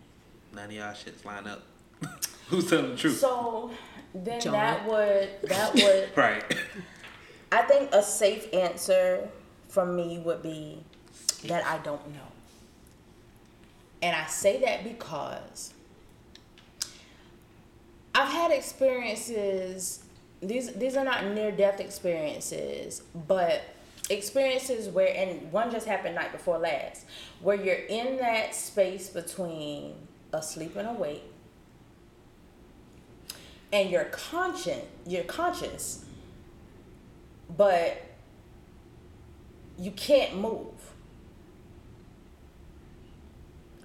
[0.55, 1.63] None of y'all shits line up.
[2.49, 3.19] Who's telling the truth?
[3.19, 3.71] So
[4.15, 4.53] then John.
[4.53, 6.45] that would that would right.
[7.53, 9.29] I think a safe answer
[9.69, 10.83] from me would be
[11.45, 12.21] that I don't know.
[14.01, 15.75] And I say that because
[18.15, 20.05] I've had experiences
[20.41, 23.63] these these are not near death experiences, but
[24.11, 27.05] experiences where and one just happened night before last,
[27.41, 29.95] where you're in that space between
[30.33, 31.25] asleep and awake
[33.73, 36.05] and you're conscious you're conscious
[37.57, 38.03] but
[39.79, 40.75] you can't move.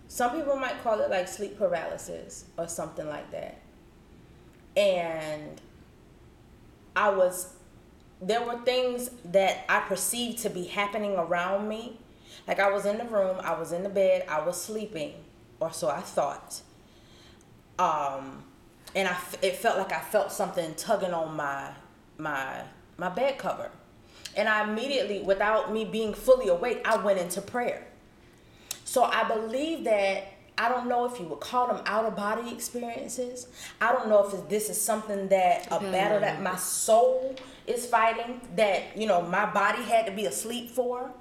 [0.07, 3.59] Some people might call it like sleep paralysis or something like that.
[4.75, 5.62] And
[6.95, 7.52] I was,
[8.27, 11.99] there were things that I perceived to be happening around me.
[12.47, 15.13] Like I was in the room, I was in the bed, I was sleeping,
[15.59, 16.62] or so I thought.
[17.79, 18.43] Um,
[18.95, 21.71] and I, it felt like I felt something tugging on my,
[22.17, 22.62] my,
[22.97, 23.71] my bed cover.
[24.36, 27.86] And I immediately, without me being fully awake, I went into prayer.
[28.83, 32.51] So I believe that I don't know if you would call them out of body
[32.51, 33.47] experiences.
[33.81, 37.35] I don't know if this is something that a battle that my soul
[37.65, 41.11] is fighting that you know my body had to be asleep for.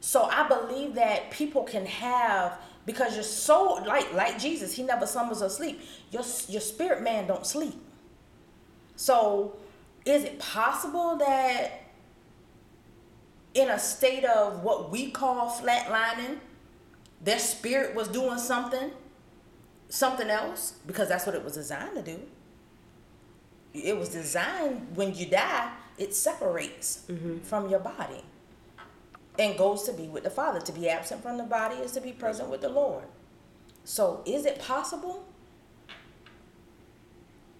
[0.00, 5.06] So I believe that people can have because your soul, like like Jesus, he never
[5.06, 5.80] slumbers or sleep.
[6.10, 7.74] Your your spirit man don't sleep.
[8.96, 9.56] So
[10.04, 11.82] is it possible that
[13.54, 16.38] in a state of what we call flatlining,
[17.22, 18.90] their spirit was doing something,
[19.88, 22.20] something else, because that's what it was designed to do.
[23.72, 27.38] It was designed when you die, it separates mm-hmm.
[27.38, 28.22] from your body
[29.38, 30.60] and goes to be with the Father.
[30.60, 33.04] To be absent from the body is to be present with the Lord.
[33.84, 35.26] So, is it possible?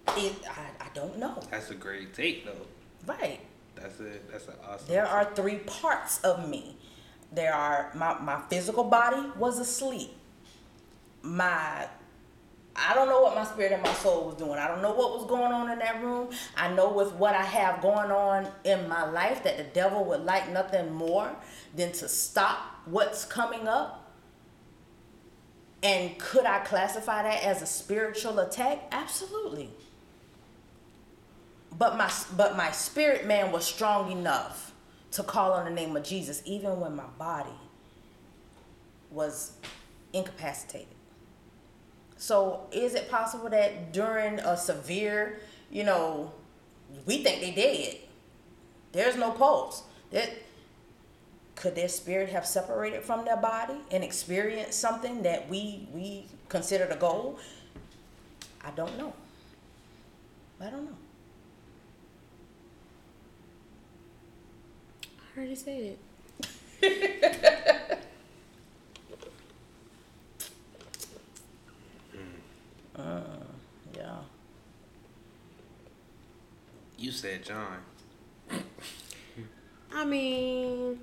[0.09, 1.41] It, I, I don't know.
[1.49, 2.67] That's a great take, though.
[3.05, 3.39] Right.
[3.75, 4.31] That's it.
[4.31, 4.87] that's an awesome.
[4.87, 6.77] There are three parts of me.
[7.33, 10.11] There are my, my physical body was asleep.
[11.21, 11.87] My
[12.75, 14.57] I don't know what my spirit and my soul was doing.
[14.57, 16.29] I don't know what was going on in that room.
[16.57, 20.21] I know with what I have going on in my life that the devil would
[20.21, 21.35] like nothing more
[21.75, 24.11] than to stop what's coming up.
[25.83, 28.87] And could I classify that as a spiritual attack?
[28.91, 29.69] Absolutely.
[31.77, 34.72] But my but my spirit man was strong enough
[35.13, 37.49] to call on the name of Jesus even when my body
[39.11, 39.53] was
[40.11, 40.87] incapacitated.
[42.17, 45.39] So is it possible that during a severe,
[45.69, 46.31] you know,
[47.05, 47.97] we think they dead.
[48.91, 49.83] There's no pulse.
[50.11, 50.29] That
[51.55, 56.85] could their spirit have separated from their body and experienced something that we we consider
[56.85, 57.39] the goal?
[58.63, 59.13] I don't know.
[60.61, 61.02] I don't know.
[65.35, 65.97] I already said
[66.81, 67.99] it.
[72.95, 73.21] Uh,
[73.95, 74.17] yeah.
[76.97, 77.77] You said John.
[79.93, 80.99] I mean,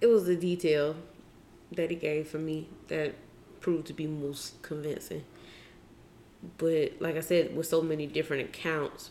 [0.00, 0.96] it was the detail
[1.72, 3.14] that he gave for me that
[3.60, 5.24] proved to be most convincing.
[6.58, 9.10] But like I said, with so many different accounts,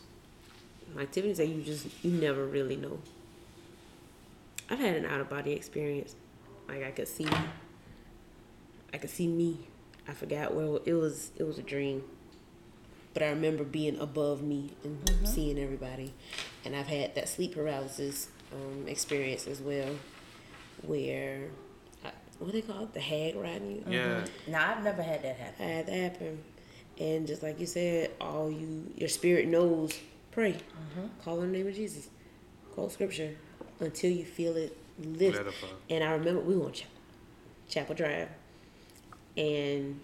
[0.94, 2.98] like Tiffany said, you just you never really know.
[4.68, 6.14] I've had an out of body experience.
[6.68, 7.28] Like I could see,
[8.92, 9.68] I could see me.
[10.08, 11.30] I forgot where it was.
[11.36, 12.02] It was a dream,
[13.14, 15.24] but I remember being above me and mm-hmm.
[15.24, 16.12] seeing everybody.
[16.64, 19.96] And I've had that sleep paralysis um, experience as well,
[20.82, 21.48] where
[22.04, 23.84] I, what they call it, the hag riding you.
[23.88, 24.06] Yeah.
[24.06, 24.52] Mm-hmm.
[24.52, 25.64] Now I've never had that happen.
[25.64, 26.42] I had that happen,
[26.98, 29.98] and just like you said, all you your spirit knows.
[30.32, 31.06] Pray, mm-hmm.
[31.22, 32.08] call on the name of Jesus,
[32.74, 33.36] quote scripture
[33.80, 35.36] until you feel it lift.
[35.36, 35.70] Let it fall.
[35.90, 36.92] And I remember we were on Chapel,
[37.68, 38.28] Chapel Drive,
[39.36, 40.00] and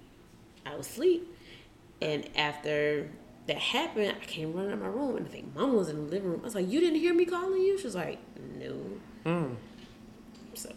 [0.66, 1.28] I was asleep.
[2.00, 3.08] And after
[3.46, 6.10] that happened, I came running out my room, and I think Mom was in the
[6.10, 6.40] living room.
[6.42, 8.18] I was like, "You didn't hear me calling you?" She was like,
[8.58, 8.76] "No."
[10.54, 10.70] So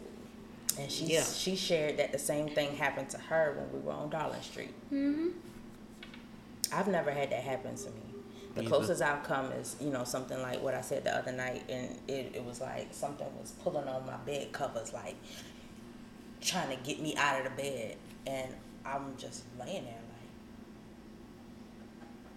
[0.78, 1.24] And she Yeah.
[1.24, 4.74] she shared that the same thing happened to her when we were on Darling Street.
[4.92, 5.30] Mm-hmm.
[6.72, 8.02] I've never had that happen to me.
[8.56, 11.64] The closest I've come is, you know, something like what I said the other night,
[11.68, 15.16] and it, it was like something was pulling on my bed covers, like
[16.40, 18.54] trying to get me out of the bed, and
[18.86, 20.30] I'm just laying there like,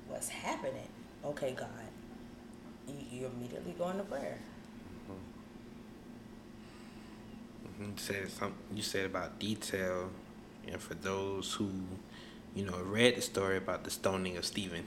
[0.09, 0.89] what's happening?
[1.25, 1.69] Okay, God,
[2.89, 4.39] you, you immediately go into prayer.
[5.05, 5.13] Mm-hmm.
[7.85, 7.93] Mm-hmm.
[7.93, 8.55] you said some.
[8.75, 10.11] You said about detail,
[10.67, 11.71] and for those who,
[12.57, 14.85] you know, read the story about the stoning of Stephen,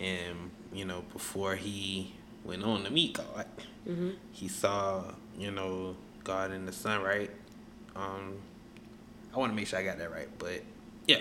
[0.00, 3.46] and you know, before he went on to meet God,
[3.88, 4.10] Mm-hmm.
[4.32, 5.02] he saw,
[5.38, 7.30] you know, God in the sun, right?
[7.96, 8.34] Um,
[9.34, 10.62] I want to make sure I got that right, but
[11.06, 11.20] yeah,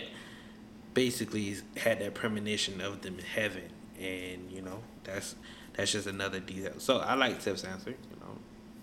[0.93, 3.69] basically had that premonition of them in heaven,
[3.99, 5.35] and you know, that's
[5.73, 6.73] that's just another detail.
[6.79, 7.91] So I like Tiff's answer.
[7.91, 8.37] You know,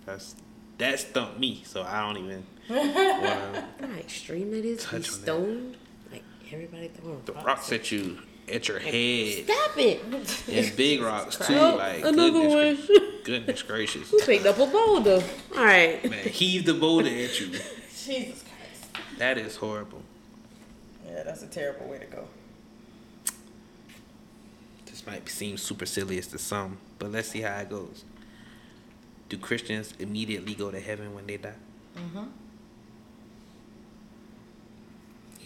[0.07, 0.35] that's
[0.79, 4.85] that stumped me, so I don't even How extreme that is.
[4.87, 5.05] Be on that.
[5.05, 5.77] stoned.
[6.11, 6.23] Like
[6.53, 8.19] everybody throwing the rocks at you
[8.53, 10.03] at your head Stop it.
[10.49, 11.55] and big rocks too.
[11.55, 12.99] Oh, Like another goodness, one.
[12.99, 15.23] gra- goodness gracious, Who picked up a boulder?
[15.57, 16.09] All right.
[16.11, 17.47] man, heave the boulder at you.
[18.05, 19.19] Jesus Christ.
[19.19, 20.03] That is horrible.
[21.07, 22.27] Yeah, that's a terrible way to go.
[24.87, 28.05] This might seem supercilious to some, but let's see how it goes.
[29.29, 31.53] Do Christians immediately go to heaven when they die?
[31.97, 32.25] Mm-hmm.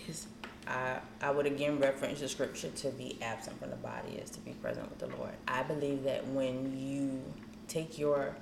[0.07, 0.27] Yes.
[0.69, 4.41] I, I would again reference the scripture to be absent from the body is to
[4.41, 5.33] be present with the Lord.
[5.47, 7.23] I believe that when you
[7.69, 8.37] take your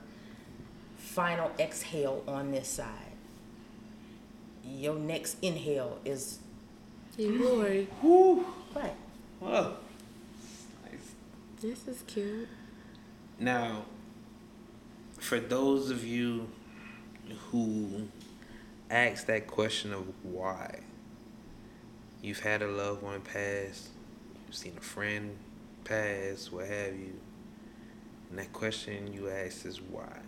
[0.97, 2.89] final exhale on this side,
[4.65, 6.41] your next inhale is
[7.17, 7.89] In glory.
[8.01, 8.45] Whew.
[8.75, 8.95] right.
[9.39, 9.77] Whoa.
[10.85, 11.13] Nice.
[11.61, 12.49] This is cute.
[13.39, 13.85] Now,
[15.19, 16.49] for those of you
[17.51, 18.09] who
[18.91, 20.81] ask that question of why,
[22.27, 23.89] you've had a loved one pass,
[24.47, 25.37] you've seen a friend
[25.85, 27.13] pass, what have you,
[28.29, 30.19] and that question you ask is why?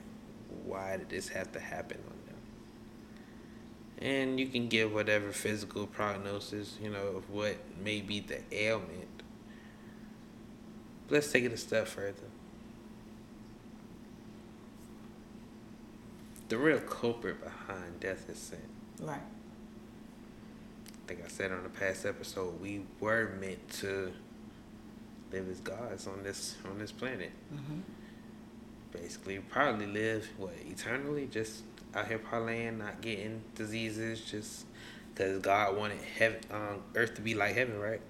[0.64, 4.10] Why did this have to happen on them?
[4.10, 9.22] And you can give whatever physical prognosis, you know, of what may be the ailment.
[11.10, 12.28] Let's take it a step further.
[16.48, 18.58] the real culprit behind death is sin.
[19.00, 19.20] Right.
[21.08, 24.12] Like I said on the past episode, we were meant to
[25.32, 27.32] live as gods on this on this planet.
[27.54, 27.80] Mm-hmm.
[28.92, 31.62] Basically, probably live what eternally, just
[31.94, 34.66] out here parlaying, not getting diseases, just
[35.14, 38.00] because God wanted heaven, um, earth to be like heaven, right?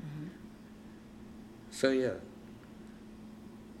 [0.00, 0.28] Mm-hmm.
[1.70, 2.14] So yeah,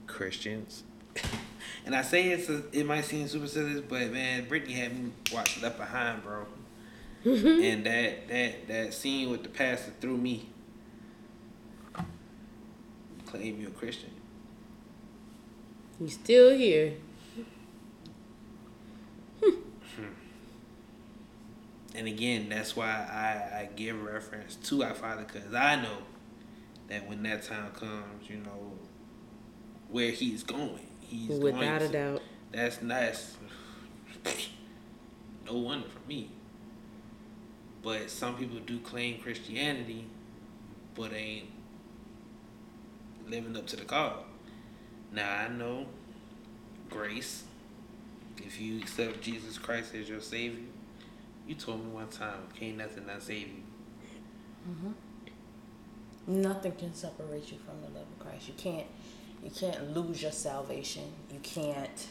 [0.06, 0.84] Christians,
[1.84, 5.60] and I say it's a, it might seem superstitious, but man, Brittany had me watch
[5.60, 6.46] Left Behind, bro,
[7.24, 7.62] Mm-hmm.
[7.62, 10.48] and that that that scene with the pastor threw me.
[13.26, 14.10] Claim you a Christian.
[16.00, 16.94] You still here.
[19.42, 19.50] Hmm.
[21.94, 25.98] And again, that's why I, I give reference to our Father, because I know
[26.88, 28.72] that when that time comes, you know,
[29.90, 32.22] where he's going, he's going Without a to- doubt.
[32.52, 33.36] That's nice.
[35.44, 36.30] No wonder for me.
[37.82, 40.06] But some people do claim Christianity,
[40.94, 41.46] but ain't
[43.28, 44.24] living up to the call.
[45.12, 45.86] Now I know
[46.90, 47.44] grace.
[48.38, 50.64] If you accept Jesus Christ as your Savior,
[51.46, 53.62] you told me one time, can't nothing not save you.
[54.70, 56.42] Mm-hmm.
[56.42, 58.48] Nothing can separate you from the love of Christ.
[58.48, 58.86] You can't
[59.42, 61.04] you can't lose your salvation.
[61.32, 62.08] You can't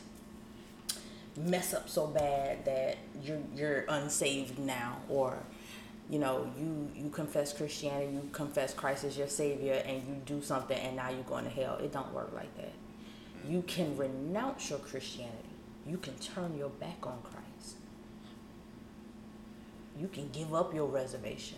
[1.36, 5.38] mess up so bad that you're you're unsaved now or
[6.10, 10.42] you know, you you confess Christianity, you confess Christ as your savior and you do
[10.42, 11.78] something and now you're going to hell.
[11.78, 12.74] It don't work like that.
[13.48, 15.38] You can renounce your Christianity.
[15.86, 17.78] You can turn your back on Christ.
[20.00, 21.58] You can give up your reservation.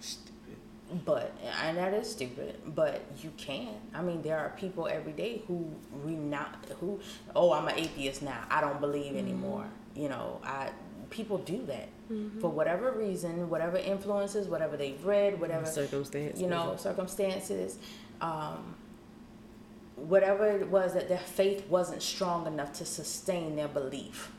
[0.00, 0.56] Stupid.
[1.04, 2.60] But and that is stupid.
[2.74, 3.74] But you can.
[3.94, 5.70] I mean, there are people every day who
[6.02, 7.00] renounce who.
[7.34, 8.44] Oh, I'm an atheist now.
[8.50, 9.18] I don't believe mm-hmm.
[9.18, 9.66] anymore.
[9.94, 10.70] You know, I
[11.14, 11.88] people do that
[12.40, 17.78] for whatever reason, whatever influences, whatever they've read, whatever circumstances, you know circumstances.
[18.20, 18.74] Um,
[19.96, 24.32] whatever it was that their faith wasn't strong enough to sustain their belief.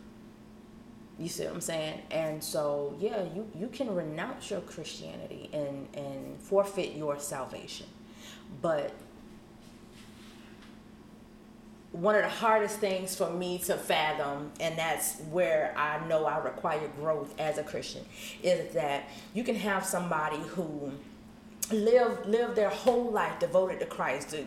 [1.18, 2.02] You see what I'm saying?
[2.12, 7.88] And so, yeah, you, you can renounce your Christianity and, and forfeit your salvation.
[8.62, 8.92] But
[11.96, 16.38] one of the hardest things for me to fathom, and that's where I know I
[16.40, 18.06] require growth as a Christian,
[18.44, 20.92] is that you can have somebody who
[21.72, 24.46] live live their whole life devoted to Christ, to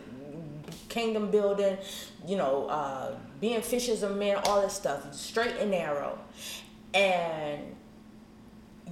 [0.89, 1.79] kingdom building,
[2.27, 6.19] you know, uh, being fishers of men, all this stuff, straight and narrow,
[6.93, 7.75] and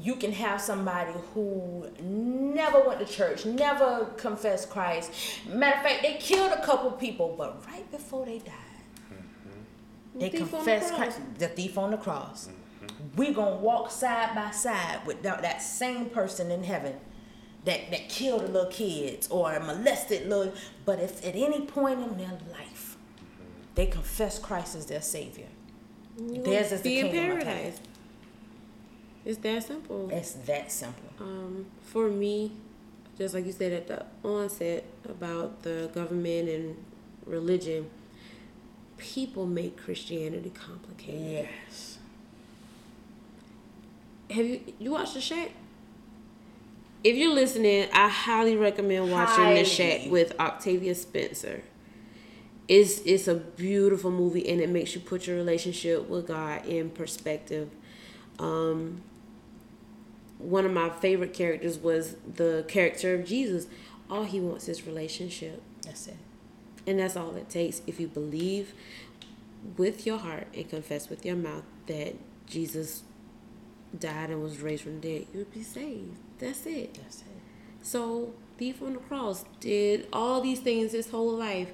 [0.01, 5.12] you can have somebody who never went to church, never confessed Christ.
[5.49, 8.53] Matter of fact, they killed a couple people, but right before they died,
[9.12, 10.18] mm-hmm.
[10.18, 10.99] They thief on the confess cross.
[10.99, 12.49] Christ, the thief on the cross.
[12.49, 13.16] Mm-hmm.
[13.16, 16.94] We're gonna walk side by side with that, that same person in heaven
[17.64, 20.53] that, that killed the little kids or molested little
[20.84, 23.44] but if at any point in their life mm-hmm.
[23.74, 25.49] they confess Christ as their savior,
[26.18, 27.80] You Theirs will is the be in of paradise.
[29.27, 30.09] It's that simple.
[30.11, 31.11] it's that simple.
[31.20, 32.53] Um, for me,
[33.18, 36.77] just like you said at the onset about the government and
[37.27, 37.91] religion,
[38.99, 41.49] people make Christianity complicated.
[41.66, 41.99] Yes.
[44.31, 45.51] Have you you watched The Shack?
[47.03, 51.62] If you're listening, I highly recommend watching The Shack with Octavia Spencer.
[52.68, 56.91] It's it's a beautiful movie and it makes you put your relationship with God in
[56.91, 57.70] perspective.
[58.39, 59.03] Um,
[60.39, 63.66] one of my favorite characters was the character of Jesus.
[64.11, 65.62] All he wants is relationship.
[65.82, 66.16] That's it.
[66.87, 67.82] And that's all it takes.
[67.87, 68.72] If you believe
[69.76, 72.14] with your heart and confess with your mouth that
[72.47, 73.03] Jesus
[73.99, 76.16] died and was raised from the dead, you'll be saved.
[76.39, 76.95] That's it.
[76.95, 77.26] That's it.
[77.82, 81.70] So, thief on the cross did all these things his whole life.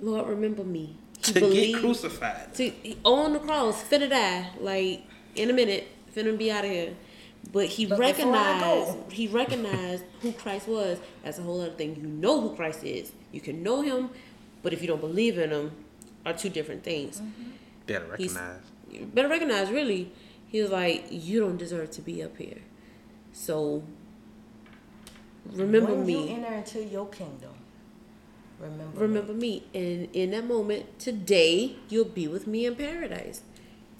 [0.00, 0.96] Lord, remember me.
[1.24, 2.54] He To get crucified.
[2.54, 2.72] to
[3.04, 5.02] on the cross, finna die, like
[5.34, 6.94] in a minute, finna be out of here.
[7.50, 10.98] But he But recognized he recognized who Christ was.
[11.24, 11.96] That's a whole other thing.
[11.96, 13.12] You know who Christ is.
[13.32, 14.10] You can know him,
[14.62, 15.72] but if you don't believe in him,
[16.26, 17.20] are two different things.
[17.20, 17.50] Mm-hmm.
[17.86, 18.60] Better recognize.
[18.90, 20.12] You better recognize really.
[20.48, 22.58] He was like, You don't deserve to be up here.
[23.32, 23.82] So
[25.46, 26.28] remember when me.
[26.28, 27.54] you enter into your kingdom,
[28.58, 29.00] remember.
[29.00, 29.64] remember me.
[29.74, 33.42] And in that moment, today, you'll be with me in paradise.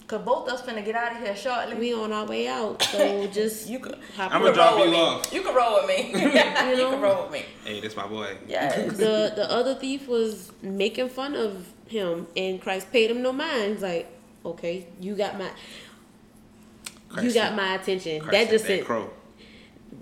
[0.08, 1.74] Cause both us finna get out of here shortly.
[1.76, 3.98] We on our way out, so just You could.
[4.16, 5.30] hop I'ma drop you off.
[5.30, 6.10] You can roll with me.
[6.18, 6.90] you know?
[6.92, 7.44] can roll with me.
[7.62, 8.38] Hey, that's my boy.
[8.46, 8.96] Yes.
[8.96, 13.74] the the other thief was making fun of him, and Christ paid him no mind.
[13.74, 14.10] He's like,
[14.46, 15.50] okay, you got my,
[17.20, 18.20] you got my attention.
[18.20, 19.10] Christ that said just that sent crow.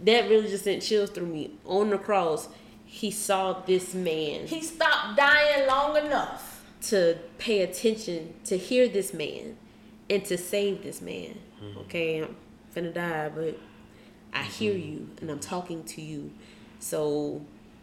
[0.04, 1.50] that really just sent chills through me.
[1.64, 2.48] On the cross,
[2.84, 6.64] he saw this man He stopped dying long enough.
[6.82, 9.56] to pay attention to hear this man
[10.08, 11.38] and to save this man.
[11.62, 11.78] Mm-hmm.
[11.80, 12.36] Okay, I'm
[12.74, 13.58] finna die, but
[14.32, 14.50] I mm-hmm.
[14.50, 16.30] hear you and I'm talking to you.
[16.78, 17.42] So,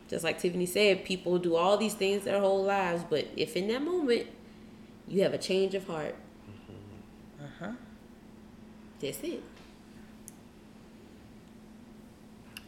[0.10, 3.68] just like Tiffany said, people do all these things their whole lives, but if in
[3.70, 4.28] that moment
[5.08, 6.16] you have a change of heart,
[7.42, 7.72] uh huh,
[9.02, 9.44] that's it.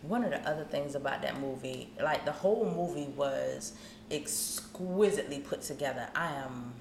[0.01, 3.73] One of the other things about that movie, like the whole movie was
[4.11, 6.07] exquisitely put together.
[6.15, 6.73] I am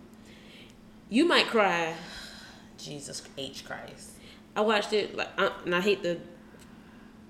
[1.08, 1.94] You might cry.
[2.84, 4.10] Jesus H Christ.
[4.56, 6.20] I watched it, like, I, and I hate to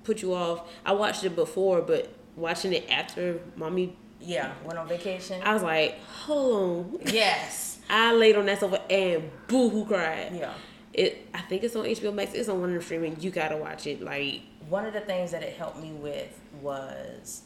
[0.02, 0.68] put you off.
[0.84, 5.40] I watched it before, but watching it after mommy, Yeah, went on vacation.
[5.42, 7.12] I was like, hold on.
[7.12, 7.78] yes.
[7.90, 10.32] I laid on that sofa and boo hoo cried.
[10.34, 10.52] Yeah.
[10.92, 12.32] It I think it's on HBO Max.
[12.34, 13.16] It's on one of the streaming.
[13.20, 14.00] You gotta watch it.
[14.00, 17.42] Like One of the things that it helped me with was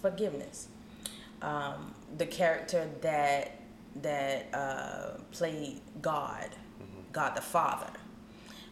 [0.00, 0.68] forgiveness.
[1.42, 3.52] Um, the character that
[4.02, 6.48] that uh, played God,
[7.16, 7.90] God the Father,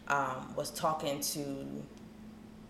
[0.07, 1.83] um, was talking to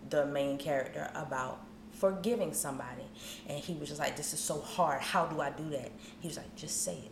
[0.10, 1.60] the main character about
[1.92, 3.04] forgiving somebody,
[3.48, 5.02] and he was just like, "This is so hard.
[5.02, 7.12] How do I do that?" He was like, "Just say it.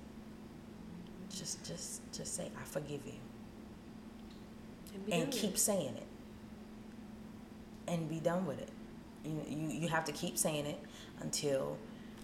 [1.29, 3.19] Just, just, just say, I forgive you."
[5.11, 6.07] and keep saying it
[7.87, 8.69] and be done with it
[9.25, 10.79] you, you you have to keep saying it
[11.21, 11.77] until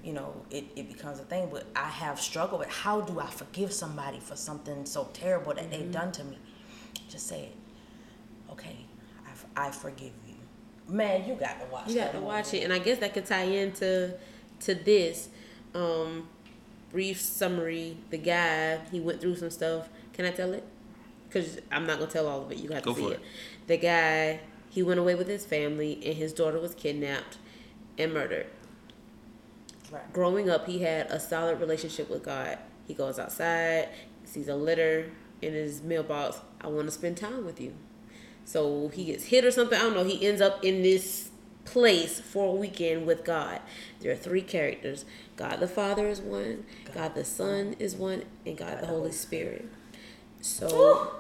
[0.04, 3.28] you know it, it becomes a thing but i have struggled with how do i
[3.28, 6.38] forgive somebody for something so terrible that they've done to me
[7.10, 7.56] just say it
[8.52, 8.78] okay
[9.56, 10.36] I, I forgive you
[10.88, 12.28] man you got to watch you got that to movie.
[12.28, 14.14] watch it, and I guess that could tie into
[14.62, 15.30] to this.
[15.76, 16.28] Um,
[16.92, 19.88] brief summary: the guy he went through some stuff.
[20.14, 20.64] Can I tell it?
[21.28, 22.58] Because I'm not gonna tell all of it.
[22.58, 23.12] You got to see it.
[23.14, 23.20] it.
[23.68, 24.40] The guy
[24.70, 27.38] he went away with his family, and his daughter was kidnapped
[27.98, 28.48] and murdered.
[29.92, 30.14] Right.
[30.14, 32.58] growing up, he had a solid relationship with God.
[32.88, 33.90] He goes outside,
[34.24, 35.12] sees a letter
[35.42, 36.40] in his mailbox.
[36.62, 37.74] I want to spend time with you.
[38.46, 39.78] So he gets hit or something.
[39.78, 40.04] I don't know.
[40.04, 41.30] He ends up in this
[41.66, 43.62] place for a weekend with God.
[44.00, 48.58] There are three characters God the Father is one, God the Son is one, and
[48.58, 49.70] God the Holy Spirit.
[50.42, 51.14] So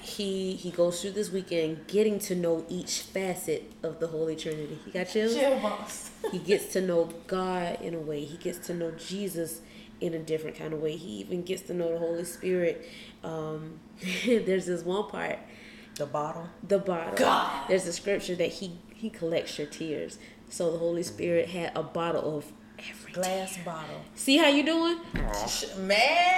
[0.00, 4.78] he he goes through this weekend getting to know each facet of the Holy Trinity.
[4.84, 5.34] He got chills?
[5.34, 6.10] Chill bumps.
[6.32, 8.24] he gets to know God in a way.
[8.24, 9.60] He gets to know Jesus
[10.00, 10.96] in a different kind of way.
[10.96, 12.88] He even gets to know the Holy Spirit.
[13.24, 13.80] Um,
[14.26, 15.38] there's this one part,
[15.96, 17.14] the bottle the bottle.
[17.14, 17.68] God.
[17.68, 20.18] There's a scripture that he he collects your tears.
[20.50, 22.57] So the Holy Spirit had a bottle of every
[23.12, 23.64] glass tear.
[23.64, 24.98] bottle See how you doing?
[25.78, 26.28] man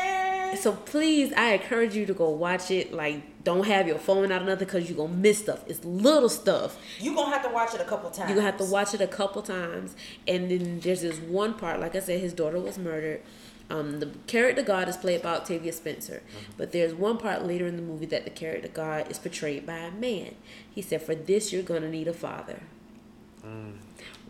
[0.50, 0.56] man.
[0.56, 2.92] So please, I encourage you to go watch it.
[2.92, 5.64] Like, don't have your phone out or nothing because you're gonna miss stuff.
[5.66, 6.76] It's little stuff.
[6.98, 8.28] You gonna have to watch it a couple times.
[8.28, 9.94] You're gonna have to watch it a couple times.
[10.26, 13.22] And then there's this one part, like I said, his daughter was murdered.
[13.70, 16.24] Um, the character God is played by Octavia Spencer,
[16.56, 19.76] but there's one part later in the movie that the character God is portrayed by
[19.78, 20.34] a man.
[20.68, 22.62] He said, "For this, you're gonna need a father."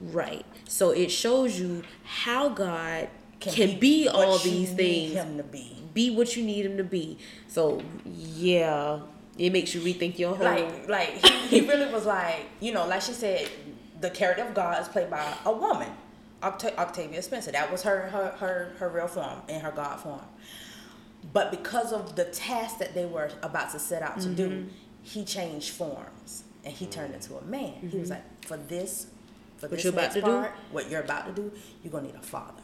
[0.01, 0.45] Right.
[0.67, 5.77] So it shows you how God can, be, what all these things Him to be.
[5.95, 7.19] be what you need him to be.
[7.49, 9.01] So yeah,
[9.39, 10.45] it makes you rethink your whole.
[10.45, 13.49] Like, like he, he really was like, you know, like she said,
[14.01, 15.89] the character of God is played by a woman,
[16.43, 17.53] Octa- Octavia Spencer.
[17.53, 20.21] That was her, her, her, her real form and her God form.
[21.33, 24.35] But because of the task that they were about to set out to Mm-hmm.
[24.37, 24.67] do,
[25.03, 27.73] he changed forms and he turned into a man.
[27.91, 29.07] He was like, for this,
[29.61, 29.69] for.
[29.69, 30.47] What this you're about next to do?
[30.73, 31.53] what you're about to do,
[31.83, 32.63] you're gonna need a father.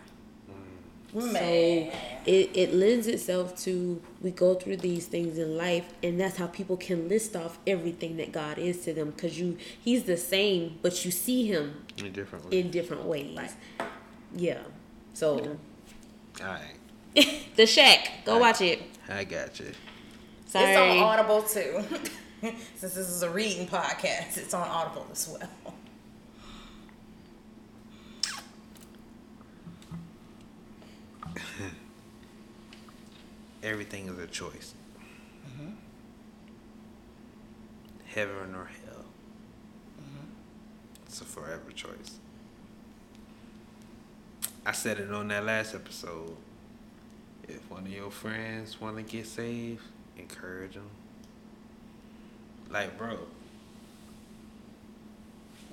[0.51, 1.21] Mm.
[1.23, 1.93] so Man.
[2.27, 6.47] it, it lends itself to we go through these things in life and that's how
[6.49, 10.79] people can list off everything that god is to them because you he's the same
[10.83, 12.55] but you see him In different ways.
[12.65, 13.55] in different ways
[14.35, 14.59] yeah
[15.15, 15.57] so
[16.43, 16.77] All right.
[17.57, 19.71] the shack go watch it I got you.
[20.47, 21.83] sorry It's on Audible too.
[22.77, 25.75] Since this is a reading podcast, it's on Audible as well.
[33.63, 34.75] Everything is a choice.
[35.47, 35.71] Mm-hmm.
[38.07, 39.05] Heaven or hell.
[40.01, 40.27] Mm-hmm.
[41.07, 42.19] It's a forever choice.
[44.65, 46.37] I said it on that last episode.
[47.49, 49.83] If one of your friends want to get saved,
[50.19, 50.91] encourage them.
[52.69, 53.19] Like, bro,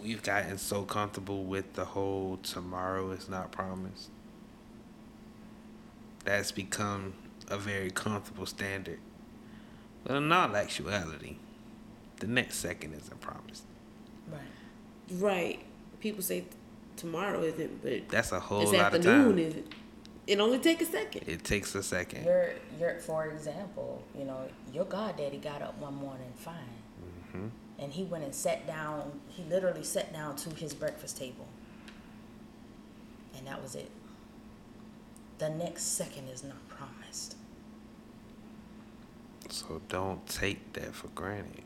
[0.01, 4.09] we've gotten so comfortable with the whole tomorrow is not promised.
[6.25, 7.13] That's become
[7.49, 8.99] a very comfortable standard.
[10.03, 11.37] But in all actuality,
[12.19, 13.63] the next second isn't promised.
[14.31, 14.41] Right.
[15.19, 15.59] right
[15.99, 16.45] people say
[16.95, 19.39] tomorrow isn't but That's a whole this lot of afternoon time.
[19.39, 19.55] is
[20.25, 22.23] it only takes a second It takes a second.
[22.23, 26.55] Your your for example, you know, your goddaddy got up one morning fine.
[27.33, 27.49] Mhm.
[27.79, 31.47] And he went and sat down he literally sat down to his breakfast table.
[33.37, 33.89] And that was it.
[35.37, 37.35] The next second is not promised.
[39.49, 41.63] So don't take that for granted.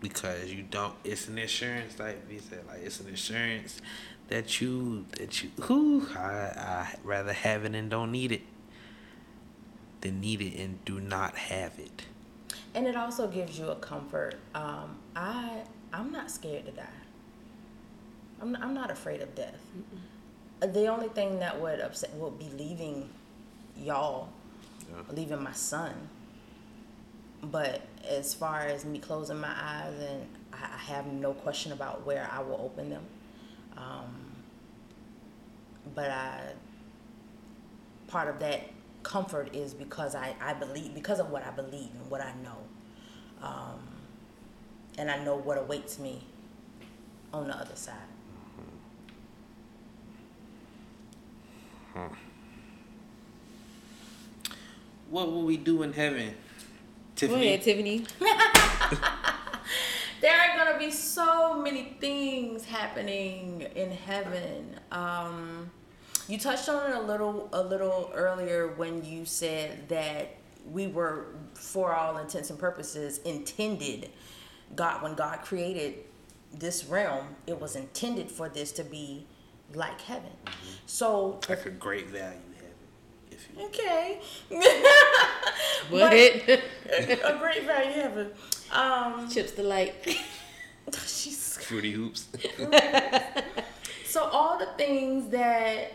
[0.00, 3.80] Because you don't it's an insurance like we said, like it's an insurance
[4.28, 8.42] that you that you who I I rather have it and don't need it
[10.00, 12.06] than need it and do not have it.
[12.74, 14.36] And it also gives you a comfort.
[14.54, 15.62] Um, I
[15.92, 16.86] I'm not scared to die.
[18.40, 19.60] I'm I'm not afraid of death.
[20.62, 23.08] The only thing that would upset would be leaving
[23.76, 24.28] y'all,
[24.88, 25.02] Yeah.
[25.12, 26.08] leaving my son.
[27.42, 32.28] But as far as me closing my eyes, and I have no question about where
[32.30, 33.04] I will open them.
[33.76, 34.30] Um,
[35.94, 36.52] but I
[38.06, 38.60] part of that
[39.02, 42.58] comfort is because I, I believe because of what I believe and what I know.
[43.42, 43.80] Um,
[44.98, 46.22] and I know what awaits me
[47.32, 47.96] on the other side.
[55.10, 56.30] What will we do in heaven?
[56.30, 56.34] go
[57.28, 57.46] Tiffany.
[57.48, 58.06] ahead tiffany
[60.20, 64.78] There are gonna be so many things happening in heaven.
[64.92, 65.70] Um,
[66.28, 70.36] you touched on it a little a little earlier when you said that
[70.70, 74.10] we were, for all intents and purposes, intended.
[74.76, 75.96] God, when God created
[76.54, 79.26] this realm, it was intended for this to be
[79.74, 80.30] like heaven.
[80.86, 82.70] So Like a great value heaven.
[83.30, 84.20] If you okay,
[85.90, 86.12] What?
[86.12, 88.30] a great value heaven.
[88.72, 89.94] Um, Chips delight.
[90.90, 92.28] Jesus fruity hoops.
[94.06, 95.92] So all the things that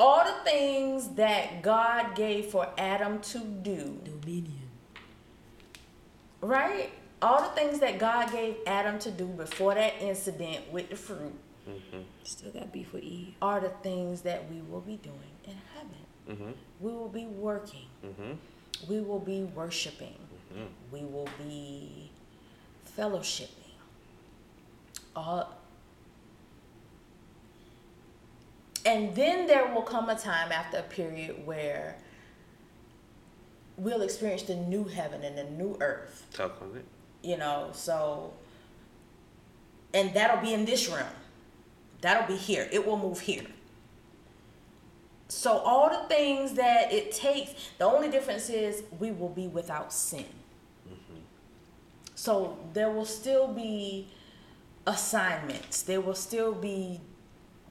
[0.00, 4.68] all the things that God gave for Adam to do, Dominion.
[6.40, 6.90] right?
[7.20, 11.34] All the things that God gave Adam to do before that incident with the fruit
[12.24, 13.34] Still got beef with Eve.
[13.42, 15.96] are the things that we will be doing in heaven.
[16.30, 16.50] Mm-hmm.
[16.80, 17.86] We will be working.
[18.04, 18.32] Mm-hmm.
[18.88, 20.14] We will be worshiping.
[20.90, 22.10] We will be
[22.96, 23.48] fellowshipping.
[25.14, 25.54] All
[28.86, 31.98] and then there will come a time after a period where
[33.76, 36.26] we'll experience the new heaven and the new earth.
[36.32, 36.84] Talk on it.
[37.22, 38.32] You know, so
[39.92, 41.06] and that'll be in this room
[42.00, 42.68] That'll be here.
[42.70, 43.46] It will move here.
[45.28, 49.92] So all the things that it takes, the only difference is we will be without
[49.92, 50.24] sin.
[50.88, 51.20] Mm-hmm.
[52.14, 54.08] So there will still be
[54.86, 55.82] assignments.
[55.82, 57.00] There will still be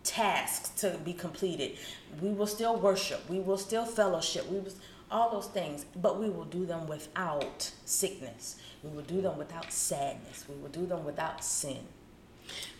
[0.04, 1.78] tasks to be completed.
[2.22, 3.28] We will still worship.
[3.30, 4.50] We will still fellowship.
[4.50, 4.72] We will
[5.10, 8.58] all those things, but we will do them without sickness.
[8.84, 10.46] We will do them without sadness.
[10.48, 11.80] We will do them without sin.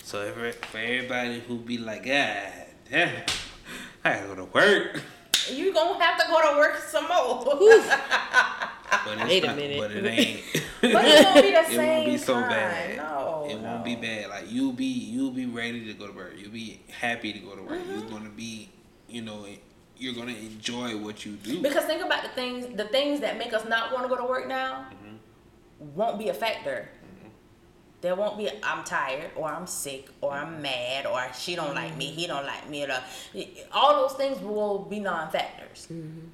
[0.04, 2.52] So every, for everybody who be like, God
[2.90, 3.24] damn,
[4.04, 5.02] I gotta go to work.
[5.52, 7.58] You gonna have to go to work some more.
[8.90, 9.80] But it's Wait a not, minute.
[9.80, 10.44] But it ain't.
[10.82, 11.80] but it won't be the same.
[11.80, 12.50] it won't be so kind.
[12.50, 12.98] bad.
[12.98, 13.70] No, it no.
[13.70, 14.30] won't be bad.
[14.30, 16.34] Like you'll be you'll be ready to go to work.
[16.38, 17.80] You'll be happy to go to work.
[17.80, 18.00] Mm-hmm.
[18.00, 18.70] You're gonna be,
[19.10, 19.46] you know,
[19.98, 21.62] you're gonna enjoy what you do.
[21.62, 24.26] Because think about the things, the things that make us not want to go to
[24.26, 24.88] work now,
[25.80, 26.90] won't be a factor.
[26.94, 27.28] Mm-hmm.
[28.02, 30.62] There won't be I'm tired or I'm sick or I'm mm-hmm.
[30.64, 32.84] mad or she don't like me, he don't like me.
[32.86, 33.02] Or,
[33.72, 35.88] all those things will be non-factors.
[35.92, 36.28] Mm-hmm.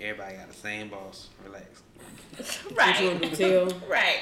[0.00, 1.28] Everybody got the same boss.
[1.44, 1.82] Relax.
[2.36, 3.36] What you gonna right.
[3.36, 3.36] do,
[3.68, 3.80] Tell?
[3.88, 4.16] right.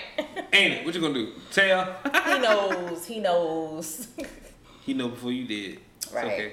[0.52, 0.86] Ain't it?
[0.86, 1.32] What you gonna do?
[1.50, 1.96] Tell.
[2.24, 3.06] he knows.
[3.06, 4.08] He knows.
[4.86, 5.80] he know before you did.
[5.98, 6.24] It's Right.
[6.24, 6.52] okay.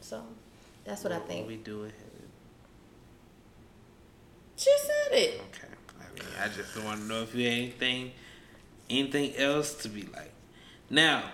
[0.00, 0.22] so
[0.84, 1.48] that's what I What think.
[1.48, 1.92] we doing?
[4.56, 5.40] She said it.
[5.40, 5.67] Okay.
[6.40, 8.12] I just want to know if you had anything,
[8.88, 10.32] anything else to be like.
[10.90, 11.24] Now,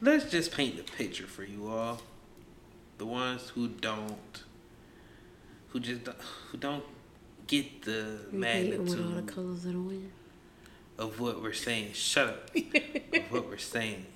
[0.00, 2.00] let's just paint the picture for you all.
[2.98, 4.42] The ones who don't,
[5.68, 6.16] who just don't,
[6.50, 6.84] who don't
[7.46, 10.12] get the You with all the magnitude colors of the wind.
[10.98, 11.92] of what we're saying.
[11.92, 12.50] Shut up.
[12.56, 14.06] of what we're saying.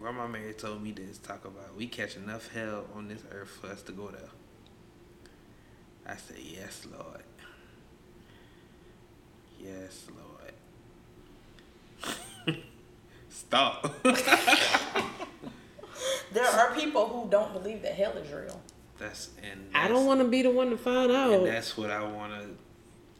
[0.00, 3.68] Grandma Mary told me this talk about we catch enough hell on this earth for
[3.68, 4.28] us to go there.
[6.06, 7.22] I said, Yes, Lord.
[9.60, 10.06] Yes,
[12.06, 12.58] Lord.
[13.28, 13.94] Stop.
[16.32, 18.60] There are people who don't believe that hell is real.
[18.98, 21.30] that's and I don't want to be the one to find out.
[21.32, 21.46] and out.
[21.46, 22.46] that's what I wanna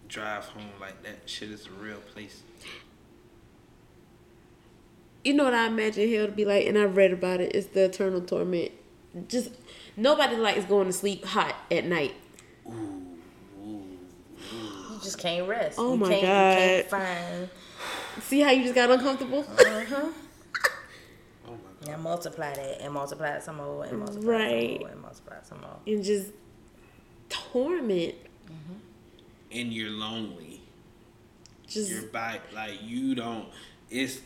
[0.08, 2.42] drive home like that shit is a real place.
[5.24, 7.54] You know what I imagine hell to be like, and I've read about it.
[7.54, 8.70] It's the eternal torment.
[9.28, 9.50] Just
[9.96, 12.14] nobody likes going to sleep hot at night.
[13.60, 15.78] You just can't rest.
[15.78, 17.00] Oh you my can't, You can't God.
[17.00, 17.48] find.
[18.22, 19.40] See how you just got uncomfortable?
[19.40, 20.08] Uh-huh.
[21.46, 21.56] Oh my
[21.86, 21.94] god.
[21.94, 24.72] And multiply that and multiply it some more and multiply Right.
[24.72, 25.76] some more and multiply some more.
[25.86, 26.26] and just
[27.30, 28.14] torment.
[29.50, 30.60] And you're lonely.
[31.66, 33.46] Just You're by like you don't
[33.88, 34.20] it's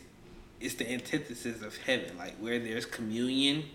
[0.63, 2.17] it's the antithesis of heaven.
[2.17, 3.65] Like where there's communion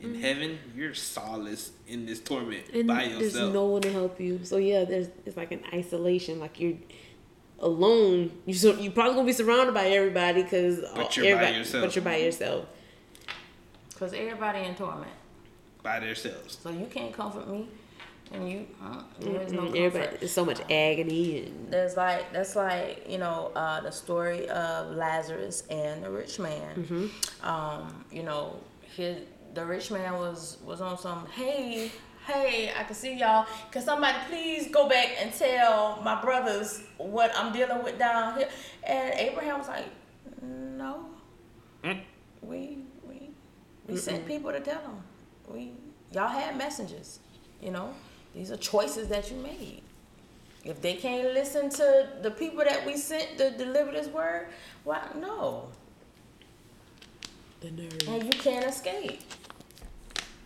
[0.00, 0.20] in mm-hmm.
[0.20, 3.32] heaven, you're solace in this torment and by yourself.
[3.32, 4.40] there's no one to help you.
[4.42, 6.40] So yeah, there's it's like an isolation.
[6.40, 6.76] Like you're
[7.60, 8.32] alone.
[8.44, 11.84] You so you probably gonna be surrounded by everybody because But you're by yourself.
[11.84, 12.66] But you're by yourself.
[13.98, 15.12] Cause everybody in torment,
[15.80, 16.58] by themselves.
[16.60, 17.68] so you can't comfort me,
[18.32, 19.78] and you uh, there's no Mm, comfort.
[19.78, 24.48] everybody, there's so much agony and There's like that's like you know uh, the story
[24.48, 27.10] of Lazarus and the rich man.
[27.42, 28.56] Um, you know,
[28.96, 29.18] his
[29.54, 31.90] the rich man was was on some hey
[32.26, 33.46] hey I can see y'all.
[33.70, 38.48] Can somebody please go back and tell my brothers what I'm dealing with down here?
[38.84, 39.86] And Abraham was like,
[40.42, 41.06] no,
[41.84, 42.00] Mm.
[42.40, 43.30] we we
[43.88, 45.02] we sent people to tell them.
[45.48, 45.72] We
[46.12, 47.18] y'all had messengers.
[47.60, 47.94] You know,
[48.34, 49.82] these are choices that you made.
[50.64, 54.48] If they can't listen to the people that we sent to deliver this word,
[54.84, 55.68] why no?
[57.62, 58.08] the nerve.
[58.08, 59.22] And you can't escape.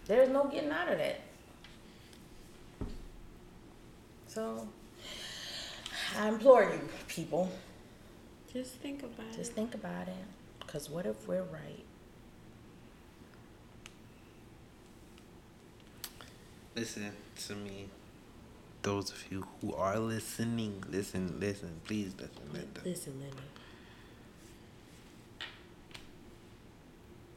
[0.06, 1.20] There's no getting out of that.
[4.28, 4.68] So
[6.18, 7.50] I implore you, people,
[8.52, 9.38] Just think about just it.
[9.38, 10.66] Just think about it.
[10.66, 11.85] Cause what if we're right?
[16.76, 17.10] Listen
[17.46, 17.88] to me.
[18.82, 22.82] Those of you who are listening, listen, listen, please listen, listen.
[22.84, 23.32] Listen, Lenny.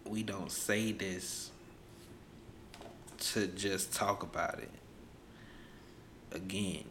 [0.09, 1.51] we don't say this
[3.19, 4.71] to just talk about it.
[6.31, 6.83] Again,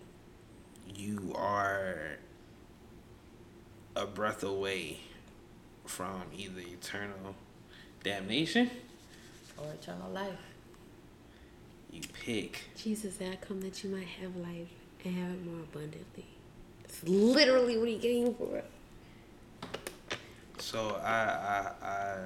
[0.95, 2.19] you are
[3.97, 5.01] a breath away
[5.85, 7.35] from either eternal
[8.05, 8.71] damnation,
[9.57, 10.48] Or eternal life.
[11.93, 12.63] You pick.
[12.77, 14.69] Jesus said, "I come that you might have life
[15.05, 16.27] and have it more abundantly."
[16.85, 18.63] It's literally what he came for.
[20.59, 22.25] So I I I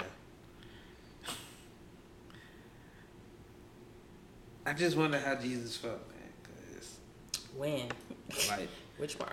[4.64, 6.98] I just wonder how Jesus felt, man, cause
[7.56, 7.88] When?
[8.48, 9.32] like Which part?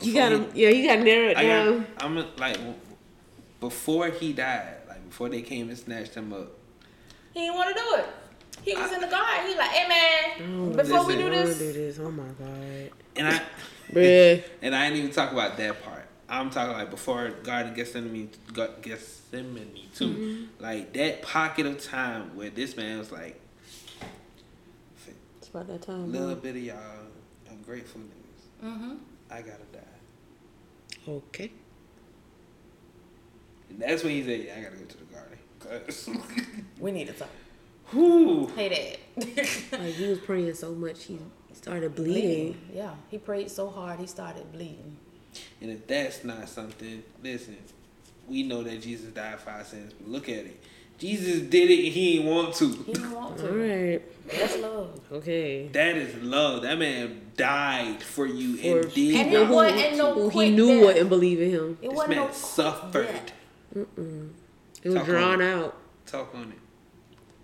[0.00, 1.80] You gotta, yeah, you gotta narrow it I down.
[1.98, 2.58] got, I'm like
[3.60, 6.52] before he died, like before they came and snatched him up.
[7.34, 8.06] He didn't want to do it.
[8.62, 9.46] He was in the garden.
[9.50, 11.98] He like, hey man, before we do this, do this.
[11.98, 13.42] Oh my god, And I
[13.92, 14.42] bruh.
[14.62, 16.06] and I didn't even talk about that part.
[16.28, 20.08] I'm talking like before Garden Gethsemane, Ga- Gethsemane too.
[20.08, 20.62] Mm-hmm.
[20.62, 23.38] Like that pocket of time where this man was like,
[25.38, 26.10] It's about that time.
[26.12, 26.34] little huh?
[26.36, 26.76] bit of y'all
[27.50, 28.66] ungrateful niggas.
[28.70, 28.94] mm-hmm.
[29.30, 31.08] I gotta die.
[31.08, 31.50] Okay.
[33.68, 35.38] And that's when he said, yeah, I gotta go to the garden.
[35.64, 36.08] Cause,
[36.78, 37.28] we need to talk.
[37.90, 38.46] whew.
[38.56, 38.68] Hey
[39.16, 39.26] dad.
[39.72, 41.18] Like he was praying so much, he
[41.52, 42.60] started bleeding.
[42.72, 44.96] Yeah, he prayed so hard he started bleeding.
[45.60, 47.56] And if that's not something, listen,
[48.28, 50.62] we know that Jesus died for our sins, but look at it.
[50.96, 52.68] Jesus did it and he didn't want to.
[52.70, 53.48] He didn't want to.
[53.48, 54.02] right.
[54.30, 55.00] That's love.
[55.10, 55.66] Okay.
[55.68, 56.62] That is love.
[56.62, 60.30] That man died for you For and did And not it wasn't no to.
[60.30, 60.84] Who he knew death.
[60.86, 61.78] wouldn't believe in him.
[61.82, 63.32] It This wasn't man no suffered.
[63.74, 63.82] Yeah.
[64.84, 65.52] It was Talk on drawn it.
[65.52, 65.76] out.
[66.06, 66.58] Talk on it.